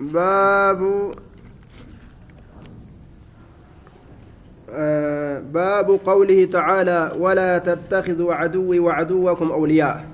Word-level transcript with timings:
باب 0.00 0.80
آه 4.70 5.38
باب 5.40 5.90
قوله 6.04 6.44
تعالى 6.44 7.12
ولا 7.18 7.58
تتخذوا 7.58 8.34
عدوي 8.34 8.78
وعدوكم 8.78 9.52
أولياء 9.52 10.06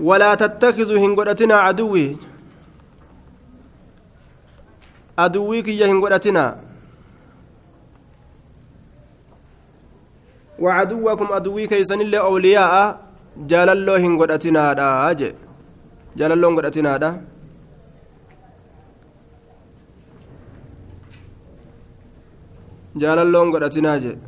ولا 0.00 0.34
تتخذوا 0.34 0.98
هنقرتنا 0.98 1.54
عدوي. 1.54 2.16
عدوي 5.18 5.62
كي 5.62 5.84
هنقرتنا 5.84 6.60
وعدوكم 10.58 11.26
عدوي 11.32 11.66
كيسن 11.66 12.00
اللي 12.00 12.18
أولياء 12.18 13.00
جالالو 13.36 13.94
هنقرتنا 13.94 14.72
دا 14.72 15.14
جالالو 16.16 16.48
هنقرتنا 16.48 16.96
jaalalloon 22.96 23.50
godhatinaa 23.50 23.98
jee. 24.04 24.18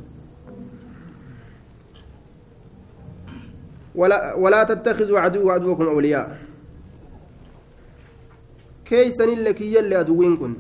ولا 3.95 4.35
ولا 4.35 4.65
تتخذوا 4.65 5.19
عدو 5.19 5.51
عدوكم 5.51 5.87
أولياء 5.89 6.39
كيسن 8.85 9.31
لك 9.47 9.61
يلي 9.61 10.01
أدوين 10.01 10.37
كن 10.37 10.55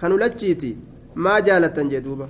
كانوا 0.00 0.18
لتشيتي 0.18 0.76
ما 1.16 1.40
جالت 1.40 1.80
جدوبا 1.80 2.28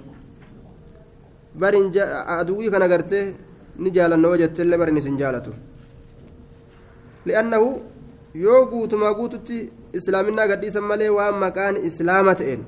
برين 1.61 1.93
أدوي 2.41 2.71
كان 2.71 2.83
قرته 2.93 3.35
نجال 3.79 4.13
النوجة 4.13 4.57
اللي 4.59 4.77
برين 4.77 5.01
سنجالته 5.01 5.53
لأنه 7.27 7.81
yoo 8.35 8.67
guutumaa 8.67 9.15
guututti 9.15 9.73
islaaminaa 9.93 10.47
gadhiisan 10.51 10.83
malee 10.91 11.09
waan 11.09 11.37
maqaan 11.43 11.77
islaama 11.89 12.35
ta'een 12.35 12.65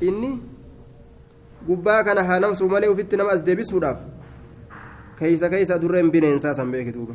inni 0.00 0.40
gubbaa 1.68 2.04
kana 2.04 2.24
haa 2.24 2.40
namsuu 2.40 2.68
malee 2.68 2.88
ufitti 2.88 3.16
nama 3.16 3.30
as 3.30 3.42
deebisuudhaaf 3.44 3.98
كيس 5.18 5.44
كيس 5.44 5.72
درين 5.72 6.10
بنين 6.10 6.38
ساسا 6.38 6.64
بيكتوبة 6.64 7.14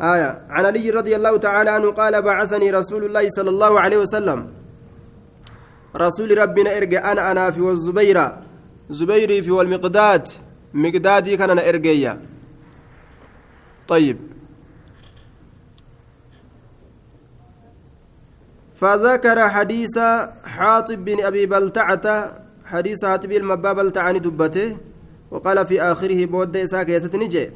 آية 0.00 0.46
عن 0.48 0.64
علي 0.64 0.90
رضي 0.90 1.16
الله 1.16 1.36
تعالى 1.36 1.70
عنه 1.70 1.90
قال 1.90 2.22
بعثني 2.22 2.70
رسول 2.70 3.04
الله 3.04 3.28
صلى 3.28 3.50
الله 3.50 3.80
عليه 3.80 3.98
وسلم 3.98 4.46
رسول 5.96 6.38
ربنا 6.38 6.76
ارجع 6.76 7.12
أنا 7.12 7.30
أنا 7.30 7.50
في 7.50 7.60
والزبير 7.60 8.18
زبيري 8.90 9.42
في 9.42 9.50
والمقداد 9.50 10.28
مقدادي 10.74 11.36
كان 11.36 11.50
أنا 11.50 11.68
ارجيا 11.68 12.20
طيب 13.88 14.18
فذكر 18.84 19.38
حديث 19.48 19.98
حاطب 20.44 21.04
بن 21.04 21.24
أبي 21.24 21.46
بلتعة 21.46 22.06
حديث 22.64 23.04
حاطب 23.04 23.32
المبا 23.32 23.72
بلتعني 23.72 24.18
دبته 24.18 24.76
وقال 25.30 25.66
في 25.66 25.82
آخره 25.82 26.20
بود 26.26 26.56
إساكيسة 26.56 27.10
نجي 27.14 27.50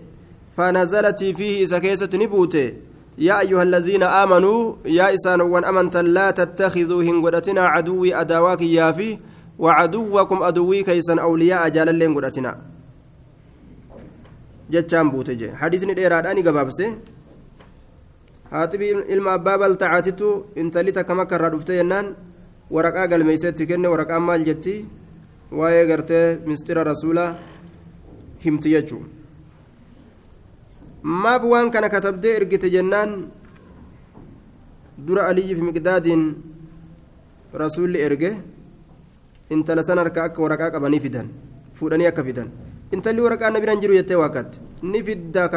فنزلت 0.57 1.25
فيه 1.25 1.65
إساكيسة 1.65 2.09
نبوته 2.15 2.73
يا 3.19 3.41
أيها 3.41 3.63
الذين 3.63 4.03
آمنوا 4.03 4.75
يا 4.87 5.15
إسان 5.15 5.41
وان 5.41 5.65
أمنت 5.65 5.97
لا 5.97 6.31
تتخذوا 6.31 7.03
هنغدتنا 7.03 7.61
عدوي 7.61 8.15
أداواك 8.21 8.63
يافي 8.63 9.19
وعدوكم 9.59 10.43
أدوي 10.43 10.83
كيسا 10.83 11.15
أولياء 11.21 11.67
أجال 11.67 11.89
اللين 11.89 12.17
غدتنا 12.17 12.53
جتشان 14.71 15.11
بوتجي 15.11 15.49
حديثني 15.61 15.95
ديراداني 15.95 16.41
قبابسي 16.47 16.89
makka 21.21 21.37
irraa 21.37 21.51
dhufte 21.55 21.73
jennaan 21.81 22.07
waraqaa 22.71 23.07
galmeeyseetti 23.13 23.67
kenne 23.67 23.89
waraqaan 23.89 24.23
maal 24.23 24.45
jetti 24.49 24.75
waa'ee 25.59 25.87
gartee 25.91 26.39
mistira 26.47 26.85
rasuulaa 26.85 27.31
himti 28.45 28.71
jechuu 28.75 29.03
maaf 31.03 31.43
waan 31.53 31.71
kana 31.71 31.89
katabdee 31.89 32.37
ergite 32.37 32.69
jennaan 32.77 33.11
dura 35.07 35.23
aliyyiif 35.31 35.61
miqdaadiin 35.69 36.23
rasuulli 37.63 37.99
erge 38.07 38.31
intala 39.51 39.83
san 39.83 39.99
harka 39.99 40.25
akka 40.29 40.43
waraqaa 40.43 40.71
qabanii 40.75 41.01
fidan 41.01 41.29
fuudhanii 41.79 42.09
akka 42.11 42.25
fidan 42.29 42.49
intalli 42.93 43.21
waraqaa 43.27 43.51
na 43.51 43.61
biran 43.61 43.81
jiru 43.81 43.95
jettee 43.99 44.17
waaqatte 44.23 44.59
ni 44.83 45.03
fidda 45.07 45.49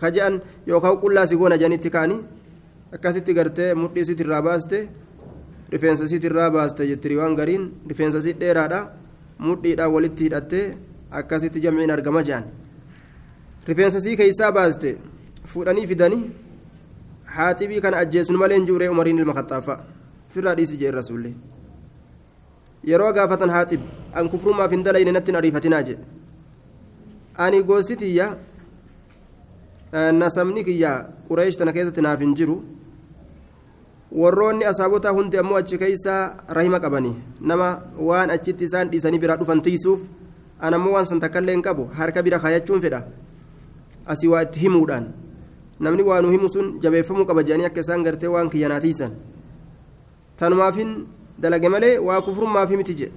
ka 0.00 0.08
je'an 0.14 0.40
yookaan 0.66 1.00
qullaa 1.02 1.26
si 1.26 1.36
goona 1.40 1.58
janitti 1.62 1.90
kaanii 1.96 2.20
akkasitti 2.92 3.34
gartee 3.34 3.74
mudhii 3.74 4.04
siit 4.04 4.20
irraa 4.20 4.42
baaste 4.42 4.78
rifeensa 5.72 6.08
siit 6.08 6.24
irraa 6.24 6.50
baaste 6.50 6.86
jettiri 6.90 7.16
waan 7.16 7.34
gariin. 7.34 7.64
Rifeensa 7.86 8.22
siit 8.22 8.40
dheeraadha. 8.40 8.80
Mudhiidhaan 9.38 9.92
walitti 9.92 10.24
hidhattee 10.24 10.64
akkasitti 11.10 11.60
jamciin 11.60 11.90
argama 11.90 12.22
jehan 12.22 12.44
rifeensa 13.66 14.00
sii 14.00 14.16
keeysaa 14.16 14.52
baaste 14.52 14.98
fuudhanii 15.52 15.86
fidanii 15.86 16.30
haaxibii 17.36 17.80
kana 17.80 18.02
ajjeesun 18.02 18.38
malee 18.42 18.58
hin 18.58 18.90
umariin 18.90 19.18
ilma 19.18 19.34
kaxaaffa 19.34 19.78
firraa 20.34 20.54
dhiisi 20.60 20.78
jee 20.82 20.90
rasuullee 20.98 21.34
yeroo 22.90 23.12
gaafatan 23.18 23.54
haaxib 23.56 23.80
an 24.22 24.30
kufrummaaf 24.34 24.70
hin 24.76 24.84
dalayne 24.84 25.12
natti 25.16 25.32
hin 25.32 25.40
ariifatinaa 25.40 25.82
jedhe 25.88 26.04
ani 27.46 27.62
goostitiyya 27.72 28.28
nasabni 30.22 30.64
kiyya 30.70 30.92
qureesh 31.28 31.58
tana 31.62 31.72
keessatti 31.78 32.06
naaf 32.08 32.20
hin 32.26 32.34
jiru 32.42 32.56
warroonni 34.12 34.64
asaabotaa 34.64 35.12
hundi 35.16 35.38
ammoo 35.38 35.56
achi 35.62 35.78
keeysaa 35.78 36.20
rahima 36.58 36.80
qabanii 36.84 37.14
nama 37.40 37.68
waan 38.08 38.30
achitti 38.36 38.64
isaan 38.64 38.90
dhiisanii 38.90 39.18
biraa 39.24 39.36
dhufan 39.40 39.62
tiisuuf 39.62 40.00
an 40.60 40.74
ammoo 40.74 40.92
waan 40.96 41.06
san 41.10 41.20
takkaillee 41.24 41.54
hin 41.54 41.62
qabu 41.68 41.84
harka 41.98 42.22
bira 42.22 42.38
kaayachuun 42.44 42.80
fedha 42.84 43.00
asii 44.14 44.28
waa 44.32 44.42
itti 44.46 44.60
himuudhaan 44.64 45.06
namni 45.86 46.02
waa 46.10 46.20
nu 46.22 46.30
himu 46.34 46.48
sun 46.54 46.72
jabeeffamuu 46.84 47.24
qaba 47.30 47.42
jedhanii 47.50 47.66
akka 47.70 47.80
isaan 47.86 48.02
gartee 48.06 48.28
waan 48.34 48.50
kiyyanaa 48.54 48.80
tiisan 48.86 49.12
tanumaafin 50.42 50.90
dalage 51.44 51.68
malee 51.74 51.98
waa 52.08 52.20
kufrummaafi 52.28 52.76
miti 52.80 52.94
jedhe 53.02 53.12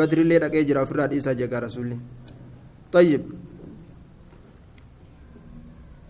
badrillee 0.00 0.38
dhaqee 0.46 0.64
jira 0.70 0.82
ofirraa 0.88 1.06
dhiisaa 1.14 1.34
jegaa 1.42 1.60
rasuulli 1.66 1.98
طيب 2.92 3.22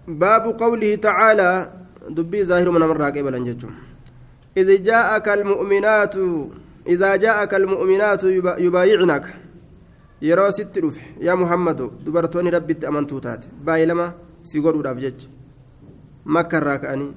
باب 0.08 0.44
قوله 0.62 0.94
تعالى 0.94 1.50
دبي 2.08 2.44
ظاهر 2.44 2.70
من 2.70 2.82
أمر 2.82 2.96
راقبا 2.96 3.38
جتم 3.38 3.72
إذا 4.56 4.76
جاءك 4.76 5.28
المؤمنات 5.28 6.14
إذا 6.86 7.16
جاءك 7.16 7.54
المؤمنات 7.54 8.22
يبايعنك 8.64 9.24
يرى 10.22 10.50
ست 10.52 10.78
رف 10.84 10.96
يا 11.20 11.34
محمد 11.34 11.80
دبرتوني 12.04 12.50
ربي 12.50 12.74
أمنتو 12.88 13.18
تات 13.18 13.44
باي 13.66 13.86
لما 13.86 14.06
سيقولوا 14.44 14.82
رافجج 14.82 15.18
مكة 16.26 16.58
راكاني 16.58 17.08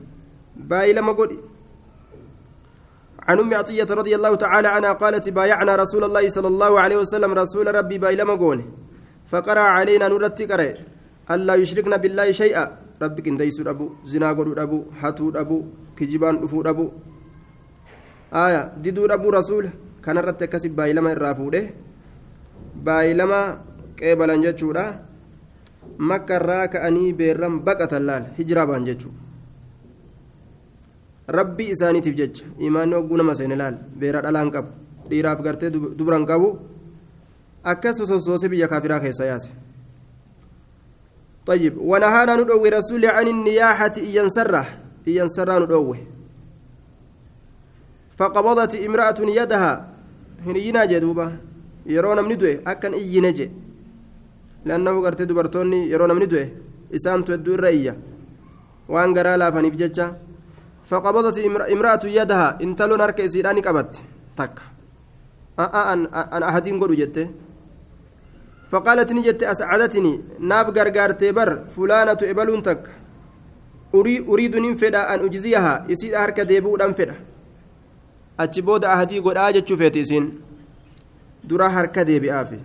باي 0.70 0.94
لما 0.94 1.12
قل 1.12 1.32
عن 3.28 3.40
أم 3.40 3.54
عطية 3.54 3.90
رضي 3.92 4.16
الله 4.16 4.36
تعالى 4.36 4.68
عنها 4.68 4.94
قالت 4.94 5.30
بايعنا 5.30 5.76
رسول 5.76 6.04
الله 6.04 6.30
صلى 6.30 6.48
الله 6.48 6.80
عليه 6.80 6.98
وسلم 6.98 7.32
رسول 7.34 7.76
ربي 7.76 7.98
باي 7.98 8.16
لما 8.16 8.34
قول 8.34 8.60
فقرأ 9.28 9.60
علينا 9.60 10.08
نرتي 10.08 10.46
قرأ 10.46 10.74
ألا 11.32 11.56
يشركنا 11.56 11.98
بالله 11.98 12.32
شيئا 12.32 12.83
rabbi 13.04 13.22
qindeeysuu 13.26 13.66
dhabu 13.68 13.86
zinaa 14.12 14.34
godhuu 14.38 14.56
dhabu 14.60 14.78
hatuu 15.02 15.32
dhabu 15.32 15.58
kijibaan 15.98 16.40
dhufuu 16.42 16.64
dhabu. 16.68 16.86
Aya 18.32 18.62
diduu 18.84 19.08
dhabuu 19.08 19.32
rasuula. 19.32 19.72
Kanarratti 20.02 20.44
akkasi 20.48 20.70
baay'ilama 20.70 21.12
irraa 21.16 21.34
fuudhe. 21.40 21.62
Baay'ilama 22.86 23.40
qeebalan 24.00 24.42
jechuudha. 24.46 24.86
Makka 25.98 26.36
irraa 26.40 26.68
ka'anii 26.74 27.14
beerran 27.14 27.60
baqatan 27.66 28.04
laal 28.10 28.24
hijiraa 28.38 28.66
baan 28.68 28.86
jechuudha. 28.86 29.20
Rabbi 31.28 31.66
isaaniitiif 31.72 32.16
jecha 32.16 32.46
imaanni 32.60 32.96
hogguu 32.96 33.18
nama 33.18 33.36
seene 33.36 33.56
laal 33.56 33.76
beera 34.00 34.22
dhalaan 34.22 34.52
qabu 34.52 34.70
dhiiraaf 35.10 35.42
gartee 35.42 35.70
dubaran 35.72 36.26
qabu. 36.26 36.58
Akkas 37.64 37.98
sososoose 37.98 38.50
biyya 38.50 38.68
kaafiraa 38.68 39.00
keessa 39.00 39.26
yaase. 39.26 39.50
طيب 41.46 41.74
ونهانا 41.78 42.36
ندوي 42.36 42.70
رسول 42.70 43.06
عن 43.06 43.28
النياحة 43.28 43.94
إيان 43.98 44.30
سرة 44.30 44.64
إيان 45.08 45.28
سرة 45.28 45.60
ندوي 45.60 46.00
فقبضت 48.18 48.76
امرأة 48.76 49.20
يدها 49.20 49.72
هنينا 50.46 50.86
جدوبة 50.86 51.28
يرون 51.86 52.20
من 52.24 52.32
ندوي 52.32 52.54
أكن 52.68 52.94
إي 52.94 53.20
نجي 53.20 53.52
لأنه 54.66 54.94
قرت 55.04 55.22
دبرتوني 55.22 55.90
يرون 55.92 56.12
من 56.16 56.24
ندوي 56.24 56.46
إسام 56.96 57.24
تدو 57.28 57.54
الرئية 57.56 57.94
وأن 58.90 59.10
قرأ 59.18 59.38
لا 59.38 59.50
بججة 59.50 60.08
فقبضت 60.90 61.38
امرأة 61.74 62.04
يدها 62.04 62.48
انتلون 62.64 63.02
أركي 63.02 63.28
سيراني 63.30 63.62
قبت 63.62 64.02
تك. 64.38 64.58
أن 65.60 66.44
أحدين 66.44 66.80
قولوا 66.80 66.96
جته 66.96 67.28
فقالت 68.74 69.10
نجت 69.18 69.44
أسعدتني 69.44 70.14
ناب 70.50 70.68
غرغرتي 70.78 71.32
بر 71.38 71.50
فلانة 71.76 72.18
إبلون 72.32 72.62
تك 72.68 72.82
uriidu 73.94 74.60
nin 74.60 74.76
fedha 74.82 75.08
an 75.08 75.20
ujziyaha 75.26 75.74
isiidha 75.94 76.20
harka 76.24 76.46
deebi'uudhaan 76.52 76.94
fedha 77.00 77.16
achi 78.44 78.62
booda 78.68 78.92
ahadii 78.94 79.22
godhaa 79.28 79.52
jechuu 79.58 79.78
feeti 79.82 80.00
isiin 80.06 80.26
dura 81.50 81.70
harka 81.76 82.06
deebi'aafi 82.10 82.58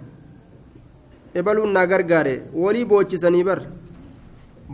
ebaluun 1.40 1.72
naa 1.76 1.86
gargaare 1.92 2.34
walii 2.62 2.84
boochisanii 2.92 3.44
bar 3.48 3.60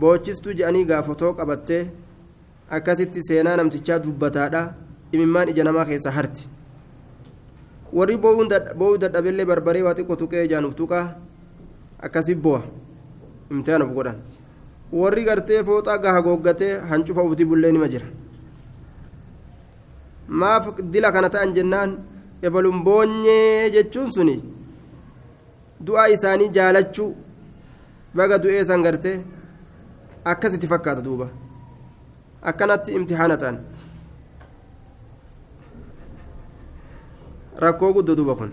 boochistuu 0.01 0.53
je'anii 0.59 0.85
gaafotoo 0.91 1.33
qabattee 1.39 1.83
akkasitti 2.77 3.25
seenaa 3.27 3.57
namtichaa 3.61 3.99
dubbataadha 4.05 4.61
imimmaan 5.11 5.49
ija 5.53 5.63
namaa 5.69 5.85
keessa 5.91 6.11
harti 6.17 6.47
warri 7.97 8.17
boo'uu 8.23 8.97
dadhabillee 9.03 9.45
barbaree 9.51 9.83
waa 9.87 9.95
xiqqoo 9.97 10.17
tuqee 10.21 10.43
ijaan 10.47 10.65
uf 10.69 10.75
tuqaa 10.81 11.05
akkasi 12.05 12.35
bu'a 12.35 12.61
imtihaanuuf 13.51 13.91
godhan. 13.97 14.17
Warri 15.01 15.23
gartee 15.27 15.63
fooxaa 15.67 15.97
gaha 16.03 16.21
googgatee 16.25 16.73
hancufa 16.89 17.21
ufti 17.27 17.45
bullee 17.49 17.71
nima 17.71 17.87
jira. 17.93 18.07
Maaf 20.39 20.65
dila 20.93 21.11
kana 21.11 21.29
ta'an 21.29 21.53
jennaan 21.55 21.91
ebalun 22.47 22.83
boonyee 22.85 23.69
jechuun 23.75 24.11
suni 24.15 24.35
du'a 25.85 26.05
isaanii 26.15 26.49
jaalachuu 26.57 27.11
baga 28.15 28.37
du'ee 28.43 28.65
san 28.65 28.83
gartee 28.85 29.17
akkasitti 30.31 30.67
fakkaata 30.67 31.01
duuba. 31.07 31.27
Akkanatti 32.49 32.91
imtihaana 32.97 33.37
ta'an 33.37 33.57
rakkoo 37.63 37.93
guddoo 37.93 38.15
duuba 38.15 38.35
kun. 38.35 38.51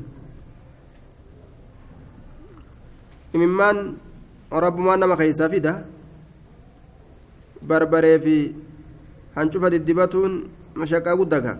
Imimmaan 3.32 3.96
rabbumaan 4.50 5.00
nama 5.00 5.16
keeysaa 5.16 5.48
fida. 5.48 5.84
Barbaree 7.62 8.18
fi 8.18 8.36
hancufa 9.36 9.70
diddibatuun 9.70 10.32
mashaqaa 10.74 11.16
guddaga. 11.16 11.58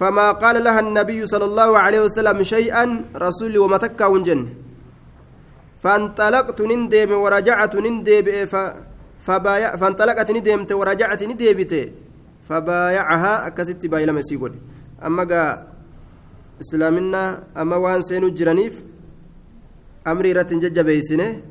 فما 0.00 0.40
قال 0.40 0.56
لها 0.64 0.80
النبي 0.80 1.20
صلى 1.28 1.44
الله 1.44 1.70
عليه 1.84 2.00
وسلم 2.08 2.38
شيئا 2.42 2.84
رسولي 3.12 3.58
وما 3.60 3.76
تكا 3.84 4.06
ونجن 4.08 4.40
فانطلقت 5.84 6.58
نندم 6.70 7.10
ورجعت 7.24 7.74
نندب 7.84 8.26
فبايع 9.26 9.70
فانطلقت 9.80 10.28
ندمت 10.36 10.70
ورجعت 10.72 11.20
ندبت 11.30 11.72
فبايعها 12.48 13.32
أكست 13.46 13.82
بايلم 13.92 14.16
سيقول 14.28 14.52
أما 15.06 15.24
قا 16.60 16.66
إسلامنا 16.66 17.42
أما 17.56 17.76
وان 17.76 18.02
سينو 18.02 18.28
جرانيف 18.28 18.84
أمري 20.06 20.32
رتن 20.32 20.58
ججبيسنه 20.60 21.42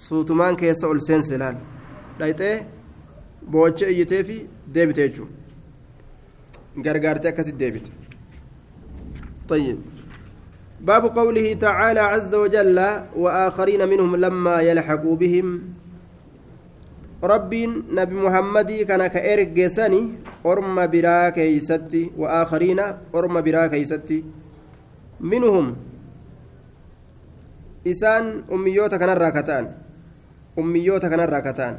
suutumaan 0.00 0.56
keessa 0.56 0.88
ol 0.88 1.00
seense 1.06 1.36
laal 1.38 1.56
dhayxee 2.18 2.64
boocha 3.52 3.86
iyyitee 3.92 4.24
fi 4.24 4.36
deebite 4.74 5.02
jechuudha. 5.08 5.32
Gargaartee 6.84 7.28
akkasit 7.28 7.58
deebite. 7.58 7.90
طيب 9.50 9.78
باب 10.80 11.04
قوله 11.18 11.54
تعالى 11.54 12.00
عز 12.00 12.34
وجل 12.34 12.78
وآخرين 13.16 13.88
منهم 13.88 14.16
لما 14.16 14.60
يلحقوا 14.60 15.16
بهم 15.16 15.46
رب 17.24 17.54
نبي 17.90 18.14
محمد 18.14 18.72
كان 18.72 19.02
كإرجسني 20.44 20.46
أرم 20.46 20.86
برا 20.86 21.28
كيستي 21.30 22.10
وآخرين 22.16 22.80
أرم 23.14 23.40
برا 23.40 23.66
كيستي 23.66 24.24
منهم 25.20 25.76
إسان 27.86 28.42
أميوتا 28.52 28.96
كان 28.96 29.08
الراكتان 29.08 29.64
أميوتا 30.58 31.08
كان 31.08 31.20
الراكتان 31.20 31.74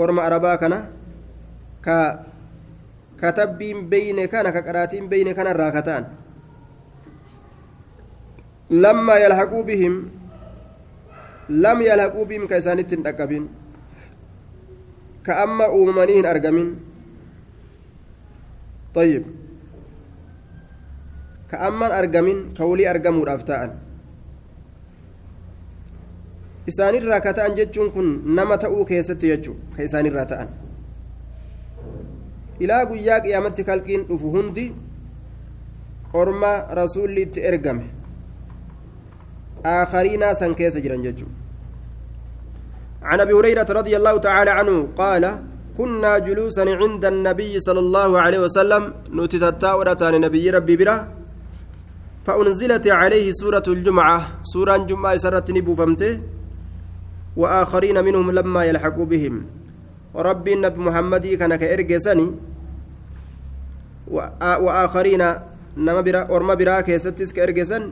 أرم 0.00 0.18
أربا 0.18 0.54
كان 0.54 0.74
ك 1.84 1.88
كتبين 3.22 3.88
بين 3.88 4.24
كان 4.24 4.50
كقراتين 4.50 5.08
بين 5.08 5.32
كان 5.32 5.46
الراكتان 5.46 6.04
لما 8.70 9.14
يلحقوا 9.16 9.62
بهم 9.62 9.94
لم 11.48 11.78
يلحقوا 11.82 12.24
بهم 12.24 12.46
كيسانت 12.46 12.92
الأكبين 12.92 13.48
كأما 15.24 15.66
أممانين 15.66 16.26
أرقمين 16.26 16.87
طيب 18.97 19.23
كأما 21.51 21.99
أرقمين 21.99 22.53
كولي 22.57 22.89
أرقموا 22.89 23.23
الأفتاء 23.23 23.61
isaanirraa 26.71 27.19
ka 27.19 27.33
ta'an 27.35 27.55
jechuun 27.59 27.89
kun 27.91 28.07
nama 28.35 28.55
ta'uu 28.55 28.85
keessatti 28.87 29.27
jechuu 29.31 29.55
ka 29.75 29.83
isaanirraa 29.83 30.23
ta'an 30.29 30.49
ilaa 32.63 32.85
guyyaa 32.91 33.19
qiyaamatti 33.25 33.65
kalqiin 33.69 34.05
dhufu 34.07 34.31
hundi 34.35 34.65
orma 36.21 36.53
rasuulli 36.79 37.27
itti 37.27 37.43
ergame 37.49 37.85
آخرين 39.65 40.23
سن 40.35 40.53
كيس 40.53 40.77
جران 40.77 41.01
ججو 41.01 41.25
عن 43.03 43.19
ابي 43.19 43.33
هريره 43.33 43.67
رضي 43.79 43.97
الله 43.97 44.17
تعالى 44.17 44.51
عنه 44.51 44.87
قال 44.95 45.23
كنا 45.78 46.12
جلوسا 46.26 46.64
عند 46.80 47.04
النبي 47.14 47.52
صلى 47.66 47.80
الله 47.86 48.10
عليه 48.24 48.40
وسلم 48.46 48.82
نتتاورة 49.14 50.00
عن 50.02 50.14
نبي 50.26 50.50
ربي 50.50 50.74
برا 50.80 50.96
فأنزلت 52.26 52.86
عليه 53.00 53.26
سورة 53.40 53.66
الجمعة 53.76 54.18
سورة 54.42 54.74
الجمعة 54.76 55.16
سرت 55.16 55.48
نبو 55.56 55.72
فمته 55.78 56.12
وآخرين 57.40 57.96
منهم 58.04 58.26
لما 58.30 58.60
يلحقوا 58.64 59.06
بهم. 59.12 59.34
ربي 60.16 60.52
النبي 60.54 60.80
محمد 60.88 61.24
كان 61.40 61.52
كإرجسني 61.62 62.26
وآخرين 64.64 65.22
نما 65.76 66.00
برا 66.00 66.20
أرما 66.34 66.54
برا 66.58 66.80
كيستس 66.80 67.30
كإرجسن 67.32 67.82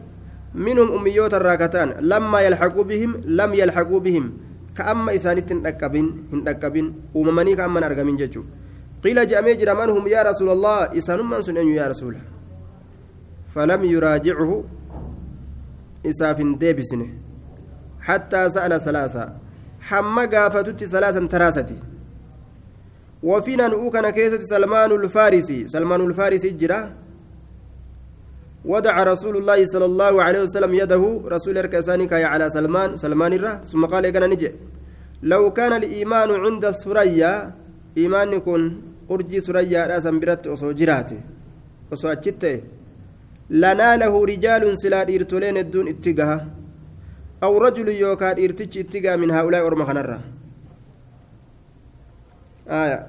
منهم 0.55 0.89
أميوت 0.99 1.35
الراكتان 1.35 1.89
لما 2.01 2.39
يلحقوا 2.41 2.85
بهم 2.91 3.11
لم 3.25 3.51
يلحقوا 3.55 4.01
بهم. 4.01 4.25
كأما 4.77 5.15
إسانيت 5.15 5.53
هندكبين 5.53 6.07
هندكبين 6.33 6.87
أممني 7.17 7.53
كأما 7.59 7.79
أرقمين 7.87 8.17
ججو 8.17 8.43
قيل 9.05 9.19
جاء 9.27 9.43
جرى 9.61 9.75
من 9.79 9.89
هم 9.97 10.05
يا 10.15 10.23
رسول 10.23 10.49
الله 10.57 10.79
إسان 10.99 11.21
من 11.31 11.41
سنن 11.47 11.69
يا 11.79 11.87
رسول 11.93 12.15
فلم 13.55 13.83
يراجعه 13.95 14.51
إساف 16.11 16.39
ديبسنه 16.63 17.09
حتى 18.09 18.51
سأل 18.55 18.73
ثلاثة 18.87 19.25
حما 19.89 20.25
قافتت 20.25 20.85
ثلاثا 20.85 21.27
تراستي 21.27 21.79
وفينا 23.23 23.69
نؤكن 23.69 24.11
كيسة 24.11 24.41
سلمان 24.53 24.91
الفارسي 24.93 25.59
سلمان 25.75 26.01
الفارسي 26.01 26.51
جرى 26.51 26.81
ودع 28.73 28.97
رسول 29.13 29.35
الله 29.41 29.59
صلى 29.73 29.87
الله 29.91 30.15
عليه 30.27 30.41
وسلم 30.47 30.73
يده 30.83 31.05
رسول 31.35 31.59
الكساني 31.59 32.07
كاي 32.11 32.25
على 32.33 32.47
سلمان 32.57 32.89
سلمان 33.05 33.33
الره 33.39 33.53
ثم 33.71 33.83
قال 33.93 34.05
كان 34.15 34.25
نجي؟ 34.31 34.51
لو 35.23 35.43
كان 35.59 35.73
الإيمان 35.81 36.31
عند 36.45 36.65
ثريا 36.83 37.33
إيمان 37.97 38.29
يكون 38.33 38.63
أرجي 39.11 39.41
ثريا 39.47 39.81
راسا 39.91 40.11
برت 40.21 40.47
أصو 40.55 40.73
جراته 40.79 41.21
أصو 41.93 42.09
أجته 42.15 42.55
لناله 43.63 44.15
رجال 44.33 44.63
سلا 44.83 45.01
إرتولين 45.15 45.57
الدون 45.65 45.87
اتجاه 45.93 46.41
أو 47.45 47.53
رجل 47.59 47.89
يوكاد 47.89 48.37
إرتج 48.45 48.79
اتجاه 48.79 49.17
من 49.17 49.31
هؤلاء 49.31 49.67
أرمى 49.67 49.85
خنرة. 49.89 50.21
آية. 52.69 53.07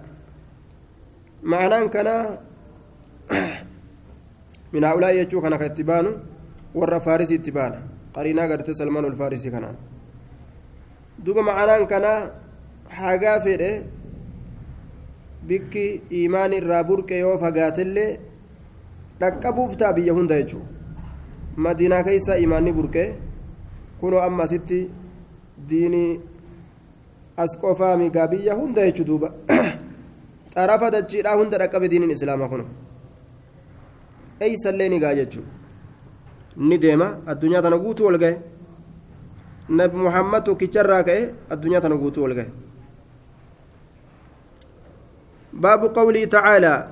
معناه 1.44 1.84
كان 1.96 2.08
من 4.74 4.84
هؤلاء 4.84 5.12
يجوا 5.16 5.42
كان 5.42 5.56
كاتبان 5.62 6.06
ور 6.80 6.92
فارس 7.06 7.32
اتبان 7.38 7.74
قرينا 8.16 8.44
قرت 8.50 8.70
سلمان 8.72 9.06
الفارسي 9.12 9.50
كان 9.54 9.66
دوبا 11.24 11.42
معناه 11.42 11.84
كان 11.92 12.06
حاجة 12.90 13.34
irraa 16.60 16.84
burqe 16.90 17.16
yoo 17.24 17.38
fagaatillee 17.44 18.20
dhaqqabuuf 19.20 19.78
ta'a 19.80 19.94
biyya 19.98 20.14
hunda 20.18 20.40
jechuudha 20.42 20.68
madiinaa 21.64 22.04
keessa 22.08 22.40
iimaanni 22.42 22.72
burqe 22.78 23.04
kunoo 24.00 24.22
amma 24.28 24.44
asitti 24.48 24.80
diinii 25.70 26.20
as 27.44 27.52
qofaa 27.62 27.96
migaa 28.02 28.28
biyya 28.34 28.58
hunda 28.60 28.82
jechuudha 28.88 29.10
duuba 29.10 29.30
xarafa 30.56 30.92
dachiidhaa 30.96 31.38
hunda 31.40 31.62
dhaqqabe 31.62 31.88
diiniin 31.92 32.16
islaamaa 32.18 32.52
kunoo. 32.54 32.87
Eeysallee 34.40 34.90
ni 34.90 35.00
gaa 35.00 35.16
jechuudha 35.16 35.52
ni 36.58 36.78
deema 36.78 37.08
addunyaa 37.28 37.62
tana 37.62 37.78
guutuu 37.78 38.06
ol 38.06 38.18
gahe. 38.18 38.38
Nabi 39.70 39.98
muhammad 39.98 40.44
tokkicharraa 40.46 41.04
ka'e 41.04 41.34
addunyaa 41.50 41.82
tana 41.82 41.96
guutuu 41.96 42.24
ol 42.24 42.34
gahe. 42.36 42.52
باب 45.58 45.82
قوله 45.96 46.26
تعالى 46.26 46.88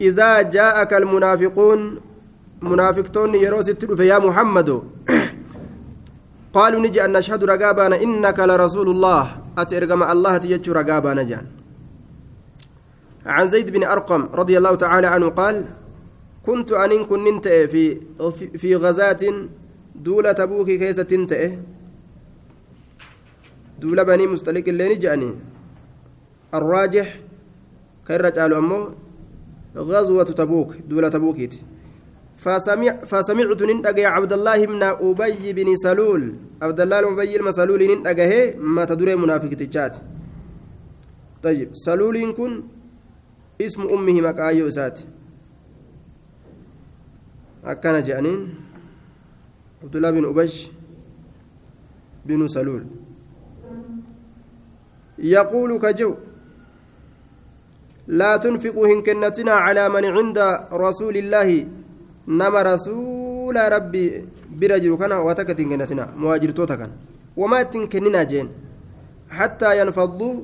إذا 0.00 0.42
جاءك 0.42 0.92
المنافقون 0.92 1.80
منافقون 2.62 3.34
يروس 3.34 3.68
التلف 3.68 4.00
يا 4.00 4.18
محمد 4.18 4.82
قالوا 6.52 6.80
نجي 6.80 7.04
أن 7.04 7.12
نشهد 7.12 7.44
رقابنا 7.44 7.96
إنك 8.02 8.38
لرسول 8.40 8.88
الله 8.88 9.24
أترجم 9.58 10.02
الله 10.02 10.36
تيجو 10.36 10.72
رقابا 10.72 11.14
نجان 11.14 11.46
عن 13.26 13.48
زيد 13.48 13.70
بن 13.70 13.82
أرقم 13.84 14.22
رضي 14.34 14.58
الله 14.58 14.74
تعالى 14.74 15.06
عنه 15.06 15.28
قال 15.28 15.64
كنت 16.48 16.72
أن 16.72 17.04
كنت 17.04 17.48
في 17.48 18.00
في 18.56 18.76
غزاة 18.76 19.22
دولة 19.94 20.32
تبوك 20.32 20.70
كيس 20.70 20.96
تنتئه 20.96 21.52
دولة 23.78 24.02
بني 24.02 24.26
مستلق 24.26 24.64
اللي 24.68 24.88
نجأني. 24.94 25.30
الراجح 26.54 27.20
كيرج 28.06 28.38
قالوا 28.38 28.58
أمه 28.58 28.80
غزوة 29.76 30.24
تبوك 30.24 30.70
دولة 30.88 31.08
تبوكيت 31.08 31.54
فسمع 32.36 32.92
فسمعت 33.10 33.62
نندق 33.62 33.98
عبد 34.08 34.32
الله 34.32 34.66
بن 34.66 34.82
أبي 34.82 35.52
بن 35.52 35.76
سلول. 35.76 36.22
عبد 36.62 36.80
الله 36.80 37.00
بن 37.00 37.12
أبي 37.12 37.36
المسلول 37.36 37.80
نندق 37.90 38.20
ما 38.56 38.84
تدري 38.84 39.16
منافق 39.16 39.48
تجات. 39.48 39.96
طيب 41.42 41.68
سلول 41.72 42.32
كن 42.32 42.62
اسم 43.60 43.82
أمه 43.82 44.20
مكايو 44.20 44.70
سات 44.70 45.00
أكان 47.68 48.02
جانين 48.02 48.40
عبد 49.82 49.96
الله 49.96 50.10
بن 50.10 50.24
أبي 50.24 50.50
بن 52.26 52.40
سلول. 52.48 52.84
يقول 55.18 55.70
كجو 55.78 56.14
لا 58.08 58.36
تنفقوا 58.36 58.86
هنكنتنا 58.86 59.52
على 59.52 59.88
من 59.88 60.04
عند 60.04 60.38
رسول 60.72 61.16
الله. 61.16 61.48
نما 62.28 62.62
رسول 62.62 63.56
ربي 63.72 64.04
برجل 64.60 64.96
كان 64.96 65.12
وتكت 65.12 65.60
هنكنتنا 65.60 66.04
مواجر 66.16 66.50
توتكن 66.50 66.90
وما 67.36 67.62
تنكننا 67.62 68.22
جين. 68.22 68.48
حتى 69.30 69.80
ينفضوا 69.80 70.34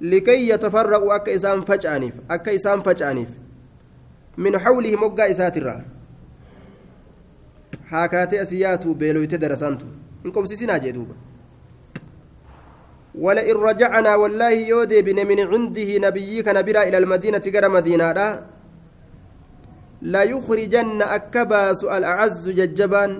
لكي 0.00 0.48
يتفرقوا 0.48 1.14
أكا 1.16 1.34
إسان 1.36 1.60
فجأنيف 1.60 2.14
أكا 2.30 2.54
إسان 2.54 2.80
فجأنيف. 2.82 3.30
من 4.38 4.58
حوله 4.58 4.96
مقا 4.96 5.30
إساترا. 5.30 5.97
هاكاتي 7.90 8.42
أسياتو 8.42 8.92
بيلويت 9.00 9.34
درسانتو 9.34 9.86
إنكم 10.26 10.44
سيسنا 10.50 10.78
جدوبا 10.78 11.14
ولئن 13.14 13.56
رجعنا 13.56 14.14
والله 14.14 14.50
يودي 14.50 15.02
بن 15.02 15.18
من 15.30 15.40
عنده 15.52 15.90
نبيك 16.06 16.46
نبرا 16.48 16.82
إلى 16.88 16.98
المدينة 16.98 17.44
قرى 17.54 17.68
مدينة 17.68 18.08
لا 20.02 20.22
يخرجن 20.22 21.02
أكباس 21.02 21.84
الأعز 21.84 22.48
ججبان 22.48 23.12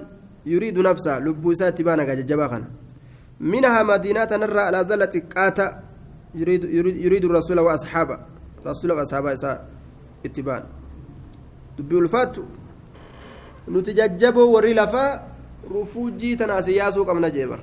يريد 0.46 0.78
نفسه 0.78 1.18
لبوسات 1.18 1.82
بانا 1.82 2.04
ججبا 2.14 2.64
منها 3.40 3.82
مدينة 3.82 4.30
نرى 4.42 4.60
على 4.60 4.80
زلة 4.90 5.14
قاتا 5.36 5.82
يريد, 6.34 6.64
يريد, 6.64 6.96
يريد 6.96 7.24
الرسول 7.24 7.58
وأصحابه 7.60 8.18
رسول 8.66 8.92
وأصحابه 8.92 9.32
اتبان 10.26 10.62
دبي 11.78 11.98
الفاتو 11.98 12.42
نتججبوا 13.74 14.46
وري 14.54 14.72
لفا 14.74 15.04
رفوجي 15.74 16.36
تناسياسو 16.36 17.04
قمنا 17.04 17.28
جيبر 17.28 17.60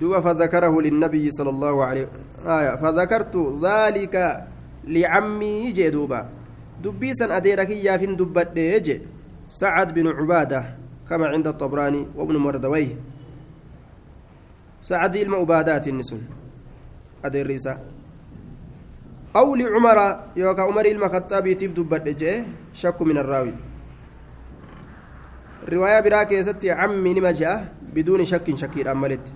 دوبا 0.00 0.20
فذكره 0.20 0.74
للنبي 0.80 1.30
صلى 1.30 1.50
الله 1.50 1.74
عليه 1.84 2.06
آية 2.46 2.72
فذكرت 2.82 3.34
ذلك 3.62 4.14
لعمي 4.84 5.72
جدوبا 5.72 6.20
دبيسا 6.84 7.36
أديرك 7.36 7.70
يا 7.70 7.96
فين 7.96 8.16
دبت 8.16 8.56
يجي 8.56 8.96
سعد 9.48 9.88
بن 9.94 10.06
عبادة 10.18 10.60
كما 11.08 11.26
عند 11.26 11.46
الطبراني 11.46 12.02
وابن 12.16 12.36
مردويه 12.36 12.96
سعد 14.82 15.16
المعبادات 15.16 15.88
النسون 15.88 16.22
أدير 17.24 17.46
ريسا 17.46 17.74
أو 19.36 19.54
لعمر 19.54 19.98
يوكا 20.36 20.62
عمر 20.62 20.86
المخطاب 20.86 21.44
تيف 21.52 21.72
دبت 21.78 22.20
شك 22.74 22.98
من 23.02 23.18
الراوي 23.18 23.54
رواية 25.68 26.00
براك 26.00 26.32
يا 26.64 26.74
عمي 26.74 27.14
نما 27.14 27.32
جاء 27.32 27.74
بدون 27.94 28.24
شك 28.24 28.56
شكير 28.56 28.90
أملت 28.92 29.32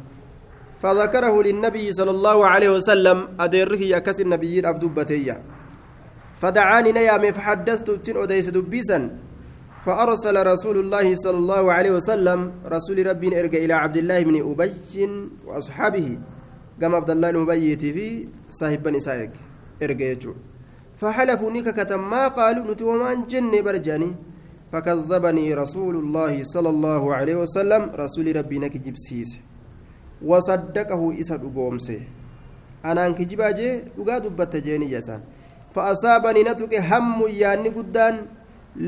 فذكره 0.82 1.42
للنبي 1.42 1.92
صلى 1.92 2.10
الله 2.10 2.46
عليه 2.46 2.70
وسلم 2.70 3.28
أديره 3.40 3.82
يكس 3.96 4.20
النبي 4.20 4.68
أبدبتيا 4.68 5.42
فدعاني 6.40 6.92
نيام 6.92 7.32
فحدثت 7.32 7.90
تن 7.90 8.16
أديس 8.22 8.48
دبيسا. 8.48 9.00
فأرسل 9.86 10.46
رسول 10.46 10.76
الله 10.78 11.14
صلى 11.14 11.38
الله 11.38 11.72
عليه 11.72 11.90
وسلم 11.90 12.52
رسول 12.66 13.06
ربي 13.06 13.40
إرجع 13.40 13.58
إلى 13.58 13.74
عبد 13.74 13.96
الله 13.96 14.22
بن 14.22 14.36
أبي 14.50 14.74
وأصحابه. 15.46 16.18
قام 16.82 16.94
عبد 16.94 17.10
الله 17.10 17.30
المبيت 17.30 17.80
في 17.80 18.28
صاحب 18.50 18.82
بني 18.82 19.00
سايق 19.00 19.30
إرجع 19.82 20.30
فحلفوا 20.96 21.50
نيكا 21.50 21.96
ما 21.96 22.28
قالوا 22.28 22.72
نتومان 22.74 23.26
جن 23.30 23.62
برجاني. 23.62 24.10
فكذبني 24.72 25.54
رسول 25.54 25.94
الله 25.96 26.44
صلى 26.44 26.68
الله 26.68 27.14
عليه 27.14 27.36
وسلم 27.36 27.82
رسول 27.94 28.36
ربي 28.36 28.58
نكجب 28.58 28.94
dhugoomse 31.38 31.96
anaan 32.82 33.14
kijibaa 33.14 33.52
jee 33.52 33.72
dhugaa 33.96 34.20
dubbatta 34.20 34.60
jeeni 34.66 34.86
jasaan 34.88 35.22
fa'asaabanii 35.74 36.44
na 36.48 36.54
tuqe 36.60 36.78
hammu 36.90 37.28
yaanni 37.40 37.70
guddaan 37.70 38.16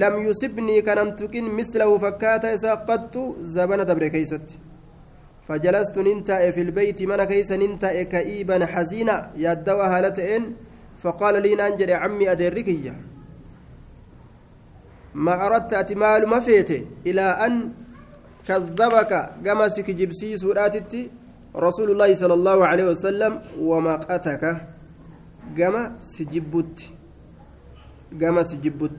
lam 0.02 0.14
yusibnii 0.26 0.82
kanan 0.88 1.10
tuqin 1.20 1.50
mislahu 1.58 1.98
fakkaata 2.04 2.54
isaa 2.58 2.76
qattu 2.88 3.36
zabana 3.56 3.84
dabre 3.84 4.10
keeysatti 4.14 4.58
فجلست 5.48 5.98
ننتأ 5.98 6.50
في 6.50 6.60
البيت 6.60 7.02
من 7.02 7.24
كيس 7.24 7.50
ننتأ 7.52 8.02
كئيبا 8.02 8.66
حزينا 8.66 9.16
يدوى 9.36 9.86
هالتين 9.92 10.42
فقال 11.02 11.34
لي 11.42 11.54
ننجر 11.54 11.92
عمي 11.92 12.32
أدركي 12.32 12.92
ما 15.14 15.46
أردت 15.46 15.72
أتمال 15.74 16.26
ما 16.28 16.40
فيته 16.40 16.86
إلى 17.06 17.20
أن 17.20 17.54
كذبك 18.48 19.12
قمسك 19.46 19.90
جبسي 19.90 20.36
سوراتتي 20.36 21.02
رسول 21.56 21.88
الله 21.90 22.10
صلى 22.14 22.34
الله 22.34 22.58
عليه 22.66 22.84
وسلم 22.92 23.32
ومقتك 23.60 24.42
قام 25.58 25.74
سجبت 26.00 26.78
قام 28.20 28.36
سجبت 28.42 28.98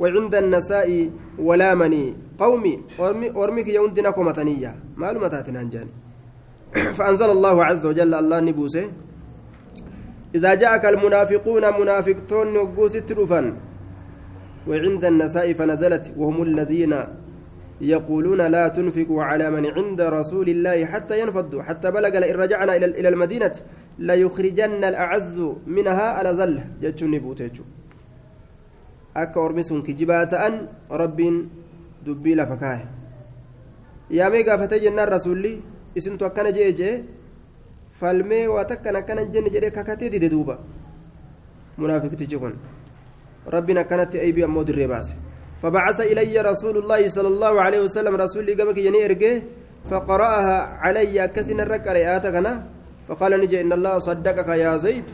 وعند 0.00 0.34
النساء 0.34 0.88
ولامني 1.38 2.04
قومي 2.38 2.74
أرميك 3.42 3.68
يوندنا 3.68 4.10
كومتانية 4.10 4.70
معلومات 4.96 5.50
نانجاني. 5.50 5.92
فأنزل 6.98 7.30
الله 7.30 7.56
عز 7.64 7.86
وجل 7.86 8.14
الله 8.14 8.38
نبوسه 8.40 8.86
إذا 10.34 10.54
جاءك 10.54 10.84
المنافقون 10.84 11.64
منافقتون 11.80 12.46
نقوس 12.54 12.92
تلفا 12.92 13.40
وعند 14.68 15.04
النساء 15.04 15.52
فنزلت 15.52 16.12
وهم 16.16 16.42
الذين 16.42 16.94
يقولون 17.80 18.40
لا 18.46 18.68
تنفقوا 18.68 19.22
على 19.24 19.50
من 19.50 19.64
عند 19.66 20.00
رسول 20.00 20.48
الله 20.48 20.78
حتى 20.86 21.20
ينفضوا 21.20 21.62
حتى 21.62 21.88
بلغ 21.90 22.12
لئن 22.18 22.36
رجعنا 22.36 22.76
إلى 22.76 23.08
المدينة 23.08 23.52
ليخرجن 23.98 24.84
الأعز 24.84 25.36
منها 25.66 26.06
على 26.16 26.30
ذل 26.38 26.56
جتشني 26.82 27.18
بوتيتشو 27.18 27.64
sun 29.68 29.82
kijibaa 29.86 30.26
ta'an 30.26 30.54
rabbiin 30.90 31.36
dubbii 32.06 32.34
lafa 32.34 32.56
kaaye 32.58 32.86
yaamee 34.10 34.42
gaafatee 34.42 34.80
jennaan 34.84 35.08
rasuulli 35.08 35.62
isintu 35.94 36.26
akkana 36.26 36.50
jee 36.56 36.72
jee 36.80 37.04
falmee 38.00 38.46
waa 38.54 38.64
takkan 38.70 38.96
akkana 39.00 39.24
jenne 39.34 39.50
jedhee 39.54 39.70
kakatee 39.70 40.10
dide 40.10 40.28
duuba 40.34 40.58
munaafiqtichi 41.78 42.38
kun 42.42 42.58
akkanatti 43.46 44.18
aybii 44.20 44.44
ammoo 44.44 44.64
dirree 44.64 44.88
baase 44.88 45.14
فبعث 45.64 46.00
إلي 46.00 46.36
رسول 46.40 46.76
الله 46.76 47.08
صلى 47.08 47.28
الله 47.28 47.54
عليه 47.62 47.80
وسلم 47.88 48.14
رسول 48.16 48.46
قبك 48.60 48.78
يني 48.84 49.42
فقرأها 49.90 50.56
علي 50.84 51.28
كسن 51.28 51.60
الركع 51.60 52.16
آتكنا 52.16 52.52
فقال 53.08 53.40
نجي 53.40 53.60
إن 53.60 53.72
الله 53.72 53.98
صدقك 53.98 54.48
يا 54.48 54.76
زيد. 54.76 55.08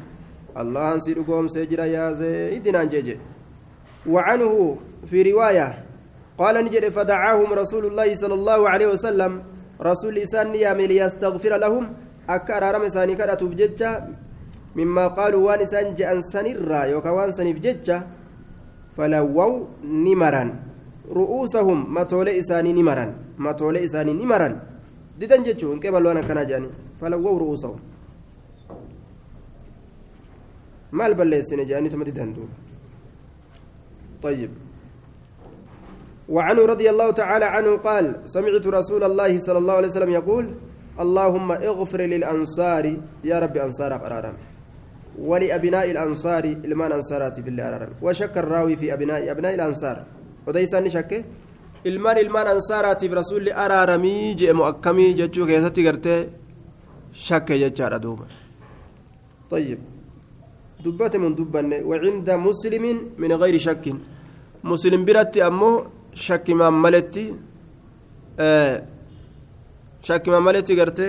الله 0.59 0.95
أنسيركم 0.95 1.47
سجر 1.55 1.81
يا 1.97 2.13
زيد 2.13 2.69
نانجي 2.69 3.19
وعنه 4.07 4.53
في 5.07 5.23
رواية 5.23 5.85
قال 6.39 6.55
نجد 6.65 6.89
فدعاهم 6.89 7.53
رسول 7.53 7.87
الله 7.87 8.15
صلى 8.15 8.35
الله 8.35 8.61
عليه 8.71 8.87
وسلم. 8.87 9.33
رسول 9.83 10.19
إسان 10.19 10.55
يامي 10.55 10.87
ليستغفر 10.87 11.57
لهم. 11.57 11.85
أكار 12.29 12.75
رمي 12.75 12.91
ساني 12.91 13.15
كرة 13.15 13.43
مما 14.77 15.07
قالوا 15.19 15.47
وان 15.47 15.61
إسان 15.61 15.95
جأن 15.95 16.23
سنرا 16.23 16.85
يوكا 16.85 17.11
وان 17.11 17.31
فلووا 19.01 19.65
نمرا. 20.07 20.45
رؤوسهم 21.09 21.79
متولى 21.97 22.33
إساني 22.41 22.71
نمرا. 22.77 23.07
متولى 23.41 23.79
إساني 23.89 24.13
نمرا. 24.13 24.49
ديدن 25.19 25.43
جتشو 25.43 25.73
إنك 25.73 25.89
بلوانا 25.89 26.29
كان 26.29 26.45
جاني؟ 26.45 26.69
فلووا 27.01 27.39
رؤوسهم. 27.41 27.81
maal 30.93 31.15
balleessine 31.15 31.65
jedhanii 31.65 31.91
tuma 31.91 32.05
didan 32.05 32.35
duuba 32.35 32.55
طيب. 34.23 34.51
وعنه 36.29 36.63
رضي 36.67 36.91
الله 36.91 37.11
تعالى 37.11 37.45
عنه 37.45 37.77
قال 37.77 38.05
سمعت 38.25 38.67
رسول 38.67 39.03
الله 39.05 39.39
صلى 39.39 39.59
الله 39.59 39.75
عليه 39.75 39.89
وسلم 39.89 40.11
يقول 40.11 40.45
اللهم 41.01 41.49
اغفر 41.53 42.01
للأنصار. 42.01 42.85
يا 43.25 43.37
رب 43.39 43.57
أنصار 43.57 43.93
أرارم 44.07 44.37
ولأبناء 45.21 45.87
الأنصار 45.91 46.45
المان 46.45 46.93
أنصارات 46.93 47.41
في 47.41 47.49
الله 47.51 47.65
أرارم 47.69 47.93
وشك 48.03 48.35
الراوي 48.39 48.77
في 48.81 48.87
أبناء 48.95 49.31
أبناء 49.31 49.53
الأنصار 49.55 49.97
وديسان 50.47 50.89
شك 50.97 51.13
ilmaan 51.85 52.19
ilmaan 52.21 52.47
ansaaraatiif 52.47 53.13
rasuulli 53.21 53.53
araaramii 53.65 54.37
je'emu 54.41 54.63
akkamii 54.71 55.15
jechuu 55.21 55.47
keessatti 55.51 55.83
gartee 55.87 56.29
shakke 57.27 57.55
jechaadha 57.63 57.99
duuba 58.05 58.27
طيب 59.51 59.79
دبت 60.85 61.17
من 61.17 61.35
دبن 61.35 61.73
وعند 61.91 62.29
مسلم 62.31 62.85
من 63.23 63.33
غير 63.43 63.57
شك 63.59 63.85
مسلم 64.65 65.05
برت 65.05 65.35
أمو 65.49 65.71
شك 66.15 66.47
ما 66.51 66.71
ملتي 66.71 67.27
آه 68.41 68.77
شك 70.09 70.25
ما 70.29 70.39
ملتي 70.47 70.73
قرتي 70.81 71.09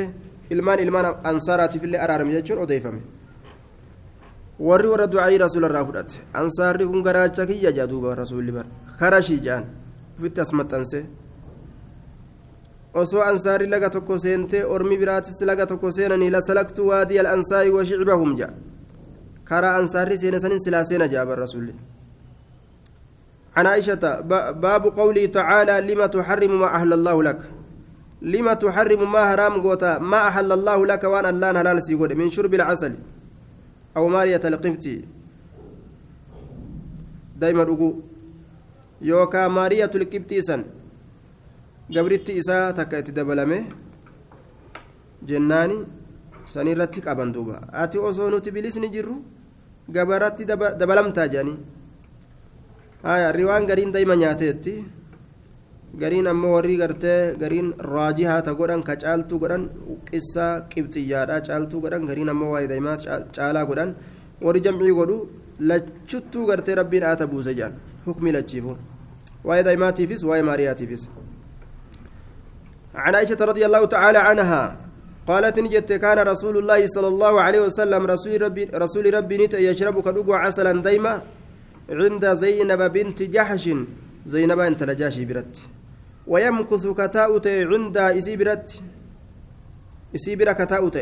ilmaan 0.52 0.80
ilmaan 0.84 1.08
ansaaraatiif 1.24 1.84
illee 1.84 2.00
araarame 2.06 2.32
jechuun 2.38 2.60
odeeffame 2.66 3.02
warri 4.68 4.88
warra 4.94 5.08
du'aayii 5.14 5.40
rasuula 5.46 5.68
irraa 5.70 5.86
fudhate 5.90 6.16
ansaarri 6.42 6.86
kun 6.90 7.02
garaacha 7.08 7.46
kiyya 7.50 7.72
jaa 7.78 7.88
duuba 7.92 8.16
rasuulli 8.22 8.52
bar 8.58 8.66
karashii 9.00 9.42
jaan 9.46 9.64
ufitti 10.18 10.42
as 10.42 10.52
maxxanse 10.60 11.00
osoo 13.02 13.24
ansaarri 13.32 13.68
laga 13.74 13.90
tokko 13.96 14.18
seentee 14.26 14.64
ormi 14.76 14.98
biraatis 15.02 15.40
laga 15.50 15.66
tokko 15.72 15.92
seenanii 15.98 16.30
lasalaktu 16.36 16.88
waadii 16.90 17.20
al-ansaari 17.24 17.72
wa 17.78 17.86
shicbahum 17.90 18.36
jaa 18.40 18.54
karaa 19.50 19.74
ansaarri 19.82 20.18
seene 20.22 20.40
sanin 20.44 20.60
silaa 20.66 20.86
seena 20.86 21.08
jaa 21.14 21.26
bar 21.26 21.40
rasuulli 21.46 21.74
عن 23.56 23.68
عائشة 23.68 24.04
باب 24.64 24.84
قوله 25.00 25.26
تعالى 25.26 25.76
لما 25.94 26.06
تحرم 26.08 26.60
ما 26.60 26.76
أهل 26.76 26.94
الله 26.94 27.24
لك 27.24 27.40
لما 28.22 28.54
تحرم 28.54 29.12
ما 29.12 29.22
حرام 29.30 29.54
قوتا 29.62 30.00
ما 30.00 30.28
أحل 30.28 30.52
الله 30.52 30.80
لك 30.92 31.04
وأن 31.04 31.26
الله 31.26 31.48
حلال 31.60 31.84
سيقول 31.84 32.16
من 32.16 32.30
شرب 32.30 32.54
العسل 32.54 32.94
أو 33.98 34.08
مارية 34.08 34.44
القبط 34.52 34.86
دائما 37.42 37.64
أقول 37.64 37.94
يوكا 39.02 39.48
مارية 39.48 39.92
القبط 40.00 40.32
سن 40.48 40.62
قبرت 41.96 42.28
إساء 42.40 42.72
تكأت 42.78 43.08
دبلمه 43.18 43.62
جناني 45.28 45.78
sanirratti 46.46 47.02
qaban 47.02 47.32
duuba 47.32 47.62
ati 47.72 47.98
osoo 47.98 48.30
nuti 48.30 48.52
bilisni 48.52 48.90
jirru 48.92 49.16
gabaratti 49.90 50.46
dabalamtaa 50.46 51.28
jedhanii 51.34 51.58
riwaan 53.40 53.68
gariin 53.70 53.92
daa'ima 53.94 54.16
nyaateetti 54.16 54.74
gariin 56.00 56.28
ammoo 56.28 56.54
warri 56.56 56.78
gartee 56.78 57.36
gariin 57.42 57.74
raajihaa 57.94 58.42
ta 58.48 58.54
godhan 58.54 58.84
ka 58.84 58.96
caaltuu 58.96 59.40
godhan 59.44 59.64
qissaa 60.10 60.54
qibxiyyaadha 60.72 61.42
caaltuu 61.48 61.82
godhan 61.84 62.06
gariin 62.10 62.30
ammoo 62.34 62.52
waa'ee 62.54 62.68
daa'imaa 62.72 62.98
caalaa 63.38 63.66
godhan 63.70 63.96
warri 64.46 64.62
jamcii 64.66 64.94
godhu 65.00 65.18
lachuttuu 65.70 66.46
gartee 66.50 66.76
rabbiin 66.82 67.04
aata 67.10 67.28
buuse 67.32 67.52
jedhan 67.60 67.74
hukmii 68.06 68.34
lachiifu 68.38 68.78
waa'ee 69.48 69.66
daa'imaatiifis 69.68 70.24
waa'ee 70.30 70.48
maariyaatiifis 70.52 71.04
عن 72.96 73.16
عائشة 73.16 73.40
رضي 73.52 73.64
الله 73.66 73.86
تعالى 73.86 74.18
عنها 74.18 74.64
قالت 75.28 75.56
نجت 75.60 75.92
كان 76.04 76.20
رسول 76.32 76.56
الله 76.58 76.82
صلى 76.96 77.08
الله 77.08 77.34
عليه 77.42 77.62
وسلم 77.68 78.02
رسول 78.14 78.42
ربي 78.42 78.64
رسول 78.84 79.06
ربي 79.14 79.36
نت 79.42 79.54
يشرب 79.54 79.96
كدوغو 80.06 80.34
عسلا 80.44 80.72
دايما 80.88 81.14
عند 82.00 82.26
زينب 82.44 82.82
بنت 82.96 83.20
جحش 83.36 83.66
زينب 84.34 84.60
انت 84.60 84.82
لجاشي 84.90 85.24
برت 85.30 85.56
ويمكث 86.32 86.84
كتاؤت 87.00 87.48
عند 87.72 87.98
إسي 87.98 88.34
برت 88.40 88.68
إسي 90.16 90.36
برا 90.40 90.54
كتاؤت 90.60 90.98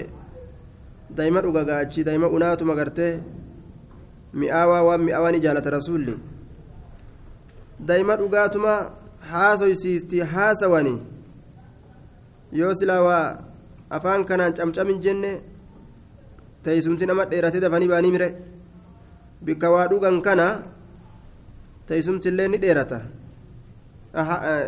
دايما 1.17 1.39
أغاقاتشي 1.49 2.03
دايما 2.03 2.27
أناتو 2.37 2.65
مغرته 2.65 3.09
mi'aawaa 4.33 4.81
waan 4.85 5.01
mi'aawaa 5.07 5.39
jaalata 5.45 5.73
rasuulli 5.73 6.13
daa'ima 7.87 8.17
dhugaatuma 8.21 8.73
haasoysiisti 9.31 10.19
haasawani 10.33 10.93
yoo 12.59 12.73
silaa 12.81 13.01
waa 13.07 13.25
afaan 13.97 14.25
kanaan 14.31 14.53
camcamin 14.59 15.01
jenne 15.05 15.31
teeysumti 16.63 17.09
nama 17.09 17.25
dheerate 17.31 17.59
dafanii 17.63 17.89
baanii 17.93 18.11
mire 18.15 18.29
bikka 19.45 19.71
waa 19.75 19.87
dhugan 19.93 20.21
kana 20.27 20.47
teeysumtillee 21.89 22.47
ni 22.53 22.61
dheerata 22.65 23.01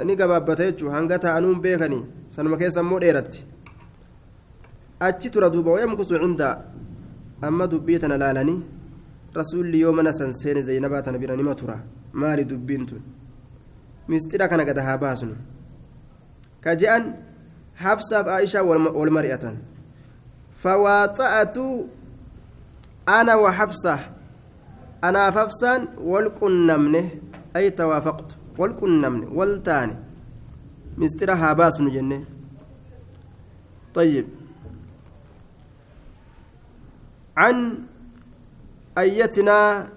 ni 0.06 0.16
gabaabbata 0.16 0.64
jechuun 0.72 0.92
hanga 0.94 1.20
taa'anuun 1.20 1.62
beekanii 1.62 2.04
sanuma 2.30 2.58
keessa 2.58 2.82
immoo 2.82 3.00
dheeratti 3.00 3.46
achi 5.00 5.30
tura 5.30 5.50
duuba 5.50 5.72
wayamkusu 5.72 6.20
cindaa 6.24 6.56
amma 7.42 7.68
dubbii 7.68 8.00
tana 8.00 8.18
laalanii 8.18 8.60
rasuulli 9.34 9.80
yoo 9.82 9.94
mana 9.94 10.14
san 10.14 10.34
seene 10.34 10.62
zaynabaa 10.62 11.02
tana 11.02 11.18
bira 11.18 11.36
nima 11.36 11.56
tura 11.56 11.78
maali 12.14 12.46
dubbiin 12.46 12.86
tun 12.86 13.02
misxira 14.08 14.48
kana 14.48 14.66
gada 14.66 14.84
haa 14.84 14.98
baasnu 14.98 15.36
ka 16.62 16.76
je'an 16.76 17.04
habsaaf 17.84 18.28
aishaa 18.28 18.64
wal 18.64 19.12
mari'atan 19.18 19.58
fawaaxa'atu 20.64 21.90
ana 23.06 23.38
wa 23.38 23.52
habsa 23.52 24.00
anaaf 25.02 25.36
habsaan 25.36 25.88
wal 25.98 26.30
qunnamne 26.30 27.02
taane. 29.64 29.96
Misxira 30.98 31.36
haa 31.36 31.56
baasnu 31.56 31.90
jenne. 31.92 32.26
طيب 33.96 34.28
عن 37.38 37.78
أيتنا 38.98 39.90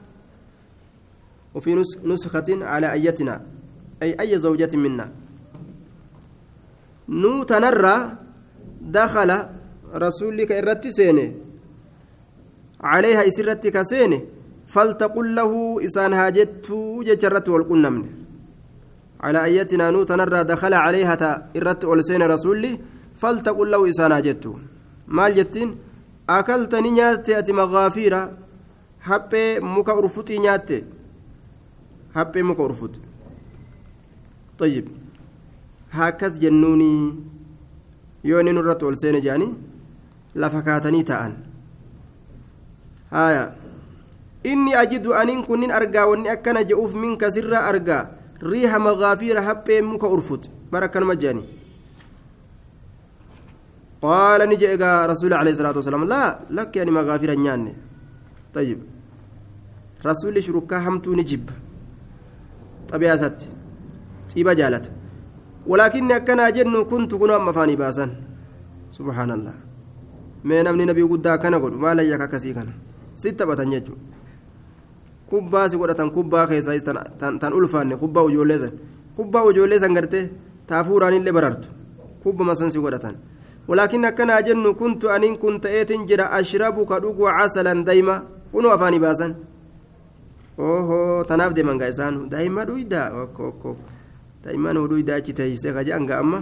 وفي 1.54 1.82
نسخة 2.04 2.48
على 2.50 2.92
أيتنا 2.92 3.46
أي 4.02 4.20
أي 4.20 4.38
زوجة 4.38 4.76
منا 4.76 5.12
نو 7.08 7.42
تنرى 7.42 7.96
دخل 8.80 9.30
رسولك 9.94 10.52
إرتي 10.52 10.90
سيني 10.92 11.26
عليها 12.80 13.28
إسرتي 13.28 13.70
كسيني 13.70 14.20
فلتقل 14.66 15.34
له 15.34 15.84
إسان 15.84 16.12
هاجت 16.12 16.66
ججرت 17.06 17.48
والقنمن 17.48 18.23
على 19.23 19.43
أيتنا 19.43 19.91
نو 19.91 20.03
تنرى 20.03 20.43
دخل 20.43 20.73
عليها 20.73 21.49
إرت 21.57 21.85
أولسين 21.85 22.21
رسولي 22.23 22.79
فلتقل 23.15 23.71
له 23.71 23.89
إسان 23.89 24.11
هاجت 24.11 24.45
مال 25.07 25.35
جتين 25.35 25.69
أكلتني 26.29 26.89
نياتي 26.91 27.39
أتي 27.39 27.51
مغافيرا 27.53 28.21
haphee 29.07 29.59
muka 29.59 29.95
urfuxii 29.95 30.39
nyaatte 30.39 30.83
haphee 32.13 32.43
muka 32.43 32.63
urfut 32.63 32.99
طيب 34.59 34.87
هاكس 35.91 36.31
جنوني 36.39 37.15
يوني 38.23 38.51
نرت 38.51 38.83
ol 38.83 38.95
seene 38.95 39.21
jedhanii 39.21 39.55
lafa 40.35 40.61
kaatanii 40.61 41.03
ta'an 41.03 41.33
haya 43.11 43.55
inni 44.43 44.75
ajidu 44.75 45.13
aniin 45.15 45.45
kunnin 45.47 45.71
argaa 45.71 46.05
wanni 46.11 46.29
akkana 46.29 46.63
je'uuf 46.63 46.93
minka 46.93 47.31
sirraa 47.31 47.63
argaa 47.71 48.03
riiha 48.40 48.78
magaafiira 48.78 49.42
hapheen 49.42 49.84
muka 49.84 50.06
urfut 50.08 50.50
mar 50.72 50.84
akkanuma 50.84 51.16
jedhani 51.16 51.44
qaala 54.02 54.46
ni 54.46 54.56
jedhe 54.62 54.76
gaa 54.82 55.06
rasuuli 55.06 55.34
alayhi 55.34 55.56
salaatu 55.58 55.78
wasalaam 55.82 56.04
laa 56.14 56.28
lakki 56.50 56.80
ani 56.80 56.90
magaafiira 56.90 57.34
hin 57.34 57.42
nyaanne. 57.46 57.72
Tayyib. 58.54 58.80
Rasuulli 60.08 60.42
shurukkaa 60.46 60.80
hamtuu 60.86 61.14
ni 61.16 61.24
jibba. 61.24 61.52
Xabiyaa 62.90 63.16
isatti 63.16 63.46
xiiba 64.30 64.54
jaalata. 64.54 64.90
Walaakinni 65.66 66.12
akkanaa 66.18 66.50
jennu 66.56 66.84
kuntu 66.90 67.18
kunoo 67.18 67.36
amma 67.36 67.50
afaanii 67.50 67.76
baasan. 67.82 68.10
Subhaanallah. 68.96 69.54
Mee 70.44 70.62
namni 70.62 70.86
nabii 70.86 71.08
guddaa 71.12 71.38
kana 71.38 71.58
godhu 71.62 71.78
maal 71.84 71.98
ayyaka 71.98 72.24
akkasii 72.28 72.54
kana? 72.54 72.72
Sit 73.14 73.36
taphatan 73.36 73.70
jechuudha. 73.70 74.13
Kubbaa 75.34 75.68
si 75.68 75.76
godhatan 75.82 76.10
kubbaa 76.16 76.46
keessaa 76.46 77.04
tan 77.20 77.52
ulfaanne 77.58 77.96
kubbaa 78.02 78.26
ijoollee 78.32 78.58
san 78.64 78.72
kubbaa 79.16 79.44
ijoollee 79.52 79.80
san 79.84 79.94
gartee 79.98 80.24
taafuuraan 80.68 81.14
illee 81.18 81.32
barartu 81.38 81.68
kubbama 82.22 82.54
san 82.60 82.70
si 82.74 82.78
godhatan 82.84 83.16
walaakin 83.68 84.04
akkanaa 84.10 84.42
jennu 84.46 84.74
kuntu 84.80 85.10
aniin 85.14 85.36
kun 85.42 85.60
ta'eetin 85.64 86.06
jira 86.08 86.30
ashrabu 86.38 86.86
ka 86.90 87.00
dhuguu 87.02 87.28
casalan 87.38 87.84
dayma 87.88 88.14
kunoo 88.52 88.72
afaanii 88.76 89.02
baasan 89.06 89.34
oho 90.58 91.24
tanaaf 91.28 91.54
deeman 91.56 91.78
gaa 91.78 91.90
isaan 91.94 92.18
daa'ima 92.32 92.66
dhuydaa 92.68 93.06
okko 93.22 93.76
daa'imman 94.44 94.78
dhuydaa 94.90 95.16
achi 95.22 95.32
teessee 95.38 95.72
ka 95.76 95.84
jedhan 95.86 96.06
gaa 96.10 96.20
amma 96.24 96.40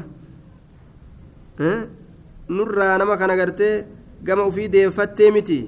nurraa 2.57 2.99
nama 2.99 3.17
kana 3.17 3.37
gartee 3.41 3.75
gama 4.27 4.45
ufii 4.51 4.69
deeffattee 4.75 5.31
miti 5.37 5.61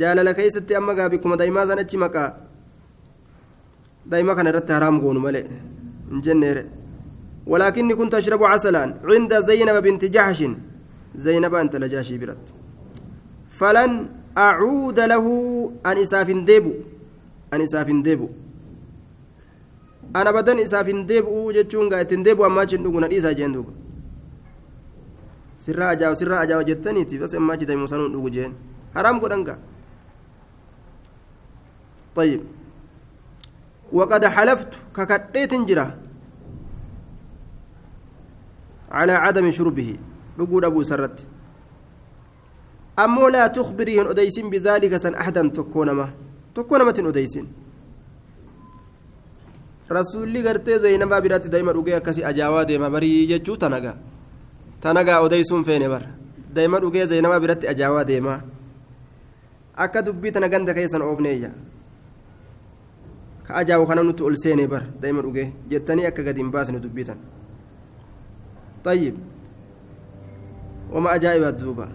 jaalala 0.00 0.34
keessatti 0.38 0.74
amma 0.80 0.94
gaa 0.98 1.08
bikkuma 1.12 1.36
daa'imaa 1.40 1.66
san 1.70 1.78
achi 1.84 1.96
maqaa 2.04 2.30
daa'ima 4.10 4.34
kana 4.36 4.50
irratti 4.52 4.72
haraam 4.76 5.00
goonu 5.04 5.20
malee 5.26 5.46
hin 6.10 6.22
jenneere 6.26 6.64
ولكني 7.48 7.94
كنت 7.94 8.14
أشرب 8.14 8.42
عسلا 8.44 8.84
عند 9.08 9.32
زينب 9.48 9.76
بنت 9.86 10.04
جحش 10.04 10.40
زينب 11.16 11.54
أنت 11.54 11.74
لجاشي 11.82 12.18
برت 12.20 12.46
فلن 13.58 13.92
أعود 14.38 14.98
له 15.00 15.24
أن 15.86 15.96
إساف 16.04 16.28
ديبو 16.48 16.72
أن 17.54 17.60
إساف 17.60 17.88
ديبو 18.06 18.28
أنا 20.16 20.30
بدن 20.36 20.58
إساف 20.66 20.88
ديبو 21.10 21.52
جتشون 21.56 21.88
قاعد 21.92 22.12
ديبو 22.26 22.46
أما 22.46 22.64
جندوغو 22.70 23.00
نديسا 23.00 23.32
جندوغو 23.32 23.72
sirraa 25.68 25.88
ajaawa 25.88 26.16
sirraa 26.16 26.40
ajaawa 26.40 26.64
jettaniiti 26.64 27.18
bas 27.20 27.34
ammaa 27.34 27.56
jita 27.60 27.76
musanuun 27.76 28.12
dhugu 28.12 28.30
jeen 28.30 28.52
haraam 28.94 29.20
godhan 29.20 29.42
gaa 29.44 29.58
طيب 32.15 32.41
وقد 33.93 34.25
حلفت 34.25 34.71
ككديت 34.95 35.53
جرا 35.53 35.87
على 38.91 39.11
عدم 39.11 39.51
شربه 39.51 39.89
رقود 40.39 40.63
أبو 40.65 40.83
سرت 40.83 41.25
أمو 42.99 43.27
لا 43.27 43.47
تخبريهن 43.47 44.07
أديسين 44.07 44.49
بذلك 44.49 44.97
سن 44.97 45.13
أحدا 45.15 45.49
تكونما 45.49 46.07
تكونما 46.55 46.89
أديسين 46.89 47.47
rasuulli 49.89 50.41
gartee 50.41 50.79
zaynabaa 50.79 51.21
biratti 51.21 51.49
daa'ima 51.51 51.73
dhugee 51.73 51.95
akkasii 51.95 52.23
ajaawaa 52.23 52.65
deema 52.65 52.89
barii 52.89 53.27
jechuu 53.27 53.57
tanagaa 53.63 53.95
tanagaa 54.81 55.19
odeysuun 55.25 55.65
feene 55.67 55.89
bar 55.89 56.03
daa'ima 56.55 56.79
dhugee 56.79 57.05
zaynabaa 57.11 57.39
biratti 57.39 57.67
ajaawaa 57.67 58.05
deema 58.07 58.41
akka 59.85 60.05
dubbii 60.05 60.31
tana 60.31 60.49
ganda 60.49 60.73
keessan 60.73 61.01
oofneeyya 61.01 61.51
ka 63.48 63.54
ajaawu 63.62 63.86
kana 63.86 64.02
nuti 64.02 64.22
ol 64.22 64.36
seene 64.36 64.68
bar 64.68 64.84
daa'ima 65.00 65.22
dhugee 65.22 65.48
jettanii 65.70 66.06
akka 66.06 66.22
gadi 66.22 66.40
hin 66.44 66.50
baasne 66.50 66.80
tana 66.80 67.38
طيب 68.84 69.14
وما 70.92 71.14
أجائب 71.14 71.56
دوبا 71.56 71.88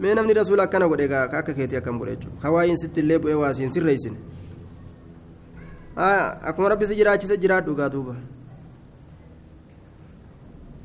mee 0.00 0.14
namni 0.14 0.34
rasuula 0.34 0.62
akkana 0.62 0.88
godhe 0.88 1.06
gaa 1.08 1.28
ka 1.30 1.38
akka 1.38 1.52
keetii 1.54 1.76
akkam 1.78 1.98
godhe 1.98 2.16
jechuudha 2.16 2.40
hawaayiin 2.42 2.76
sitti 2.76 3.00
illee 3.00 3.18
bu'ee 3.22 3.34
waasiin 3.38 3.70
sirreessine 3.74 4.16
akkuma 6.48 6.68
rabbi 6.72 6.86
si 6.86 6.96
jiraachise 7.00 7.36
jiraadhu 7.42 7.74
gaa 7.80 7.88
duuba 7.88 8.14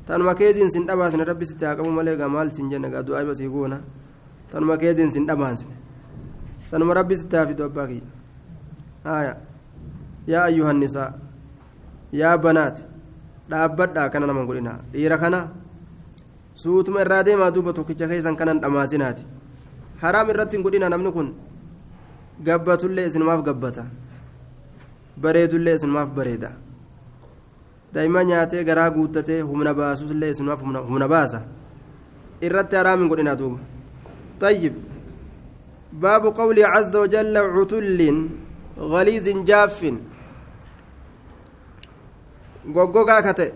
tanuma 0.06 0.34
keeziin 0.34 0.70
sin 0.70 0.86
dhabaasne 0.86 1.24
rabbi 1.24 1.46
sitti 1.50 1.64
haa 1.64 1.74
qabu 1.80 1.90
malee 1.90 2.16
gaa 2.20 2.28
maal 2.28 2.52
sin 2.52 2.70
jenne 2.70 2.90
gaa 2.94 3.02
du'aa 3.02 3.24
basii 3.30 3.48
goona 3.48 3.80
tanuma 4.52 4.76
keeziin 4.78 5.10
sin 5.10 5.26
dhabaasne 5.26 5.74
sanuma 6.70 6.94
rabbi 6.94 7.16
sitti 7.16 7.36
haa 7.36 7.46
fidu 7.50 7.64
abbaa 7.64 7.86
kiyya 7.90 9.36
yaa 10.27 10.43
ayyuhan 10.49 10.77
nisaa 10.83 11.13
yaa 12.21 12.37
banaati 12.37 12.83
dhaabbadhaa 13.49 14.09
kana 14.09 14.27
nama 14.27 14.45
godhina 14.49 14.73
dhiira 14.93 15.17
kana 15.23 15.39
suutuma 16.63 17.01
irraa 17.05 17.23
deemaa 17.29 17.51
duuba 17.55 17.73
tokkicha 17.73 18.07
keessan 18.11 18.35
kanan 18.41 18.61
dhamaasinaati 18.65 19.23
haraam 20.03 20.29
irratti 20.35 20.57
hin 20.57 20.63
godhina 20.67 20.89
namni 20.93 21.11
kun 21.17 21.33
gabbatullee 22.47 23.05
isinumaaf 23.11 23.43
gabbata 23.49 23.85
bareedullee 25.25 25.75
isinumaaf 25.81 26.09
bareeda 26.21 26.51
daa'ima 27.93 28.23
nyaatee 28.31 28.63
garaa 28.69 28.89
guuttatee 28.95 29.41
humna 29.51 29.73
baasusillee 29.81 30.31
isinumaaf 30.35 30.61
humna 30.89 31.07
baasa 31.17 31.41
irratti 32.49 32.75
haraam 32.81 32.99
hin 33.05 33.13
godhina 33.13 33.35
duuba 33.43 33.59
طيب 34.43 34.73
باب 35.93 36.23
قوله 36.25 36.67
عز 36.67 36.95
وجل 36.95 37.37
عتل 37.37 37.99
غليظ 38.93 39.27
جاف 39.49 39.79
goggogaa 42.74 43.22
kate 43.26 43.46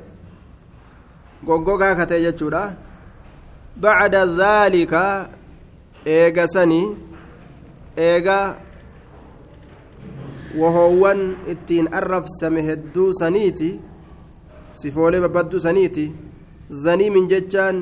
goggogaa 1.47 1.95
kate 2.01 2.17
jechuudha 2.25 2.63
bacda 3.83 4.27
dhaalika 4.41 5.03
eega 6.17 6.45
sanii 6.55 6.87
eega 8.09 8.39
wahoowwan 10.61 11.21
ittiin 11.53 11.89
arrabsame 11.99 12.63
hedduu 12.69 13.11
saniiti 13.21 13.71
sifoolee 14.81 15.21
babbadduu 15.25 15.61
saniiti 15.67 16.05
zaniimin 16.85 17.29
jechaan 17.33 17.79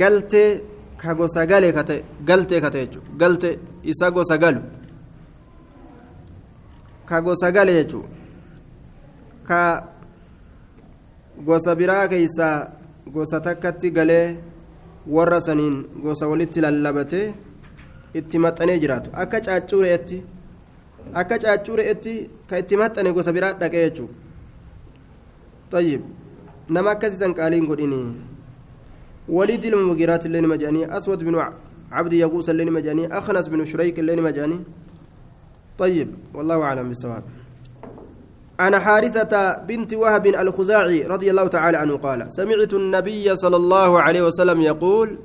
galtee 0.00 0.50
ka 1.02 1.14
gosa 1.14 1.46
gale 1.50 1.72
kate 1.72 1.96
galtee 2.28 2.60
kate 2.60 2.78
jechu 2.84 3.00
galte 3.20 3.50
isa 3.92 4.10
gosa 4.10 4.38
galu 4.38 4.60
ka 7.08 7.20
gosa 7.26 7.50
gale 7.56 7.72
jechuu 7.78 8.04
ka 9.50 9.60
gosa 11.48 11.74
biraa 11.80 12.04
keeysaa 12.12 12.56
gosa 13.14 13.40
takkatti 13.46 13.90
galee 13.98 14.26
warra 15.16 15.40
saniin 15.46 15.76
gosa 16.04 16.30
walitti 16.32 16.64
lallabatee 16.64 17.26
itti 18.18 18.42
maxxanee 18.44 18.80
jiraatu 18.82 19.14
akka 19.22 19.44
caaccuu 19.46 19.82
re'etti 19.84 20.18
akka 21.20 21.38
caaccuu 21.44 21.76
re'etti 21.80 22.14
ka 22.48 22.58
itti 22.62 22.80
maxxane 22.82 23.16
gosa 23.18 23.36
biraa 23.36 23.54
dhaqee 23.62 23.84
jechuudha 23.86 24.28
طيب 25.70 26.02
نما 26.70 26.92
كسيسن 26.94 27.32
قالين 27.32 27.66
قديني 27.70 28.14
وليد 29.28 29.64
المغيرات 29.64 30.26
اللي 30.26 30.40
مجاني 30.40 30.96
أسود 30.96 31.24
بن 31.24 31.34
عبد 31.92 32.12
يغوس 32.12 32.50
اللي 32.50 32.70
مجاني 32.70 33.18
أخنس 33.18 33.48
بن 33.48 33.64
شريك 33.64 33.98
اللي 33.98 34.20
مجاني 34.20 34.58
طيب 35.78 36.08
والله 36.34 36.62
أعلم 36.62 36.88
بالصواب 36.88 37.22
عن 38.60 38.78
حارثة 38.78 39.32
بنت 39.68 39.94
وهب 39.94 40.26
الخزاعي 40.26 41.02
رضي 41.02 41.30
الله 41.30 41.46
تعالى 41.46 41.76
عنه 41.76 41.96
قال 41.96 42.32
سمعت 42.32 42.72
النبي 42.74 43.36
صلى 43.36 43.56
الله 43.56 44.00
عليه 44.00 44.22
وسلم 44.22 44.60
يقول 44.60 45.18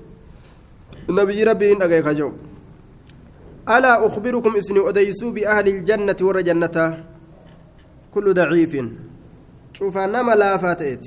النبي 1.09 1.43
ربي 1.43 1.71
إن 1.71 1.81
أجيك 1.81 2.07
ألا 3.69 4.07
أخبركم 4.07 4.55
إسني 4.55 4.89
أديسوا 4.89 5.31
بأهل 5.31 5.67
الجنة 5.67 6.15
والجنة؟ 6.21 7.03
كل 8.13 8.33
ضعيف. 8.33 8.73
شوف 9.73 9.97
نما 9.97 10.31
لا 10.31 10.57
فاتئت. 10.57 11.05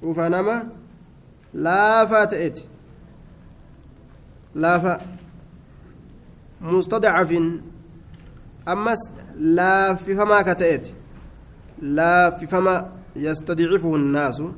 شوف 0.00 0.18
نما 0.20 0.68
لا 1.54 2.06
فاتئت. 2.06 2.58
لا 4.54 4.78
ف 4.78 5.00
مستضعف. 6.60 7.30
أمس 8.68 9.02
لا 9.36 9.94
في 9.94 10.14
فما 10.14 10.42
كتئت. 10.42 10.99
Laaffifama 11.82 12.74
yastadcifuhu 13.16 13.98
nnaasu 13.98 14.54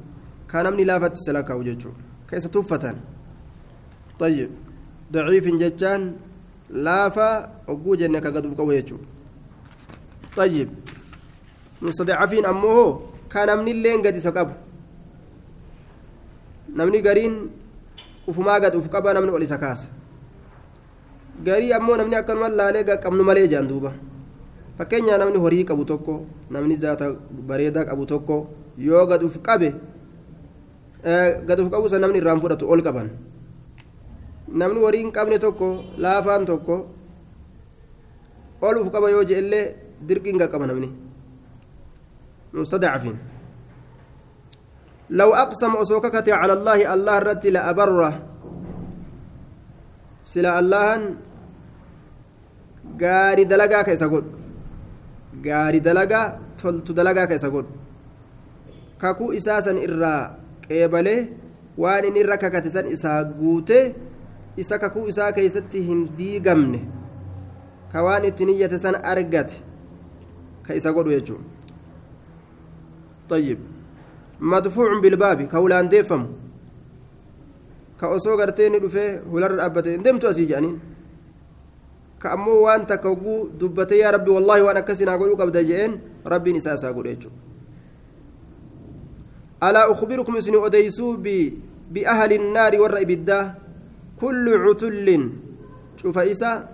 ka 0.47 0.63
namni 0.63 0.85
laafatti 0.85 1.21
salaka'u 1.27 1.65
jechuu 1.65 1.95
keessa 2.29 2.49
tuffatan 2.49 2.97
طيب 4.23 4.51
ضعيف 5.13 5.47
جتان 5.63 6.01
لافا 6.71 7.31
جنة 8.01 8.19
كقدوف 8.19 8.55
قوي 8.59 8.83
جechuu 8.83 9.01
طيب 10.37 10.69
مستضعفين 11.83 12.47
أمه 12.47 13.01
كان 13.31 13.59
من 13.59 13.69
اللين 13.69 13.99
قد 14.07 14.19
سقب 14.19 14.49
نمني 16.77 17.01
قرين 17.09 17.35
gad 18.63 18.75
uf 18.79 18.87
qaba 18.89 19.13
namni 19.15 19.31
ol 19.35 19.43
isa 19.43 19.59
kaasa 19.59 19.87
garii 21.45 21.73
ammoo 21.75 21.97
namni 21.97 22.15
akkanuma 22.17 22.49
laalee 22.49 22.85
qabnu 23.03 23.23
malee 23.25 23.49
jaan 23.51 23.67
duuba 23.67 23.91
fakkeenyaa 24.79 25.19
namni 25.21 25.39
horii 25.45 25.65
qabu 25.71 25.85
tokko 25.91 26.15
namni 26.51 26.77
zaata 26.85 27.07
bareedaa 27.49 27.85
qabu 27.91 28.05
tokko 28.13 28.37
yoo 28.79 29.05
gad 29.11 29.23
uf 29.29 29.37
qabe 29.47 29.69
gad 31.49 31.59
uf 31.61 31.69
qabu 31.75 31.89
san 31.93 32.01
namni 32.05 32.19
irraan 32.23 32.41
fudhatu 32.43 32.65
ol 32.73 32.83
qaban 32.87 33.09
namni 34.61 34.81
horii 34.85 35.03
hin 35.05 35.13
qabne 35.17 35.39
tokko 35.39 35.69
laafaan 36.05 36.47
tokko 36.51 36.77
ol 38.69 38.77
uf 38.83 38.89
qaba 38.95 39.11
yoo 39.15 39.25
je'ellee 39.31 39.65
dirqiin 40.09 40.39
qaqqaba 40.43 40.67
namni 40.71 40.89
mustadacfiin 42.55 43.19
لو 45.13 45.29
أقسم 45.35 45.77
أسوككت 45.77 46.29
على 46.41 46.53
الله 46.53 46.79
الله 46.95 47.17
رتي 47.19 47.51
لأبره 47.53 48.13
سلا 50.25 50.57
الله 50.61 50.89
غاري 53.03 53.45
دلقا 53.45 53.83
كيسا 53.83 54.07
قول 55.44 55.48
غاري 55.48 55.80
دلقا 55.80 56.40
تلت 56.58 56.92
دلقا 56.92 57.26
كيسا 57.26 57.48
قول 57.48 57.66
كاكو 59.02 59.34
إساسا 59.34 59.72
إرى 59.72 60.16
قيبله 60.70 61.18
waan 61.78 62.06
inni 62.10 62.20
irra 62.26 62.38
kakate 62.42 62.70
san 62.74 62.88
isaa 62.90 63.24
guute 63.24 63.94
isa 64.58 64.80
kakuu 64.82 65.08
isaa 65.12 65.32
keeysatti 65.32 65.82
hin 65.90 66.00
diigamne 66.18 66.80
ka 67.92 68.04
waan 68.04 68.26
itti 68.26 68.46
niyyate 68.50 68.80
san 68.82 68.98
argate 69.12 69.62
ka 70.66 70.74
isa 70.74 70.94
godhu 70.94 71.14
jechuu 71.14 71.42
طيب 73.30 73.60
مدفوع 74.40 75.00
بالباب 75.04 75.42
كولان 75.52 75.90
ديفم 75.90 76.28
كأسو 78.02 78.40
غرتين 78.40 78.80
دفه 78.80 79.22
ولر 79.32 79.66
أبتين 79.66 80.04
دمتو 80.04 80.32
كأمو 82.23 82.53
وان 82.53 82.87
تكوغو 82.87 83.49
دبتي 83.61 83.99
يا 83.99 84.11
ربي 84.11 84.31
والله 84.31 84.63
وأنا 84.63 84.81
كسنا 84.81 85.15
أقول 85.15 85.37
قبل 85.37 85.67
جئين 85.67 86.01
ربي 86.27 86.53
نساسا 86.53 86.89
أقول 86.89 87.19
ألا 89.63 89.93
أخبركم 89.93 90.37
اسني 90.37 90.67
أديسو 90.67 91.17
بأهل 91.91 92.33
النار 92.33 92.81
والرئبدة 92.81 93.55
كل 94.21 94.47
عتل. 94.59 95.31
شوف 95.97 96.19
إسا 96.19 96.69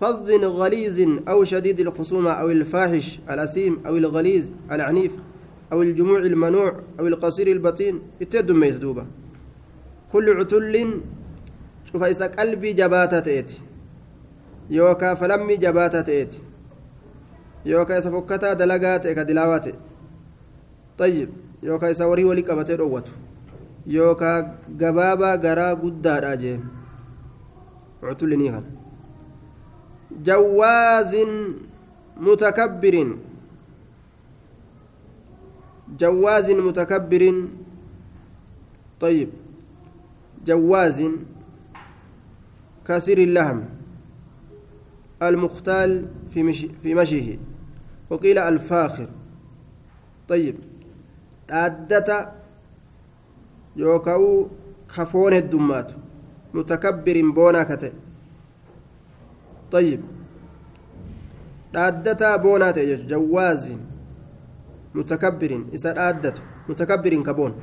فظ 0.00 0.30
غليظ 0.30 0.98
أو 1.28 1.44
شديد 1.44 1.80
الخصومة 1.80 2.30
أو 2.30 2.50
الفاحش 2.50 3.20
الأثيم 3.30 3.80
أو 3.86 3.96
الغليظ 3.96 4.44
العنيف 4.72 5.12
أو 5.72 5.82
الجموع 5.82 6.18
المنوع 6.18 6.72
أو 7.00 7.06
القصير 7.06 7.46
البطين 7.46 8.00
اتدم 8.22 8.60
ميزدوبة 8.60 9.06
كل 10.12 10.26
عتل. 10.38 11.00
شوف 11.92 12.02
إسا 12.02 12.26
قلبي 12.26 12.72
جباتة 12.72 13.20
تأتي. 13.20 13.69
يوكا 14.70 15.14
فلمي 15.14 15.56
جباتة 15.56 16.00
تأتي 16.00 16.38
يوكا 17.66 17.98
إسا 17.98 18.10
فكتا 18.10 18.52
دلقات 18.52 19.06
كدلاوات 19.06 19.66
طيب 20.98 21.28
يوكا 21.62 21.90
إسا 21.90 22.04
وري 22.04 22.24
ولي 22.24 22.42
قبتي 22.42 22.74
روته 22.74 23.12
يوكا 23.86 24.54
gabaabaa 24.80 25.36
garaa 25.36 25.74
guddaadha 25.74 26.36
jeen. 26.36 26.60
Cutullinii 28.00 28.50
kan 28.54 28.64
jawaazin 30.22 31.32
mutakabbirin. 32.16 33.10
جواز 35.98 36.50
متكبر 36.50 37.22
طيب 39.00 39.28
جواز 40.46 40.98
كثير 42.86 43.18
اللهم 43.18 43.79
المختال 45.22 46.06
في 46.34 46.42
مشي 46.42 46.68
في 46.82 46.94
مشيه 46.94 47.38
وقيل 48.10 48.38
الفاخر 48.38 49.08
طيب 50.28 50.54
عدت 51.50 52.10
kafoon 54.96 55.32
heddummaatu 55.32 55.94
mutakabbiriin 56.52 57.32
boonaa 57.34 57.64
ka 57.64 57.76
ta'e 57.76 57.92
طيب 59.70 60.00
jawwaazin 63.10 63.78
mutakabbiriin 64.94 65.70
isa 65.72 65.94
dhaaddatu 65.94 66.42
mutakabbiriin 66.68 67.22
ka 67.22 67.34
boon 67.34 67.54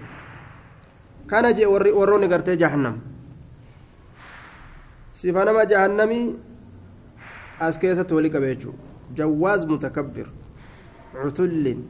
kana 1.28 1.52
jee 1.54 1.68
warroonni 1.68 2.28
gartee 2.32 2.56
jahannam 2.58 3.02
sifa 5.12 5.46
nama 5.46 5.66
jahannamii 5.66 6.36
as 7.60 7.80
keessatti 7.80 8.14
walii 8.14 8.30
qabe 8.30 8.48
jechuudha 8.56 8.78
jawwaaz 9.16 9.66
mutakabbir 9.66 10.28
cutullin 11.22 11.84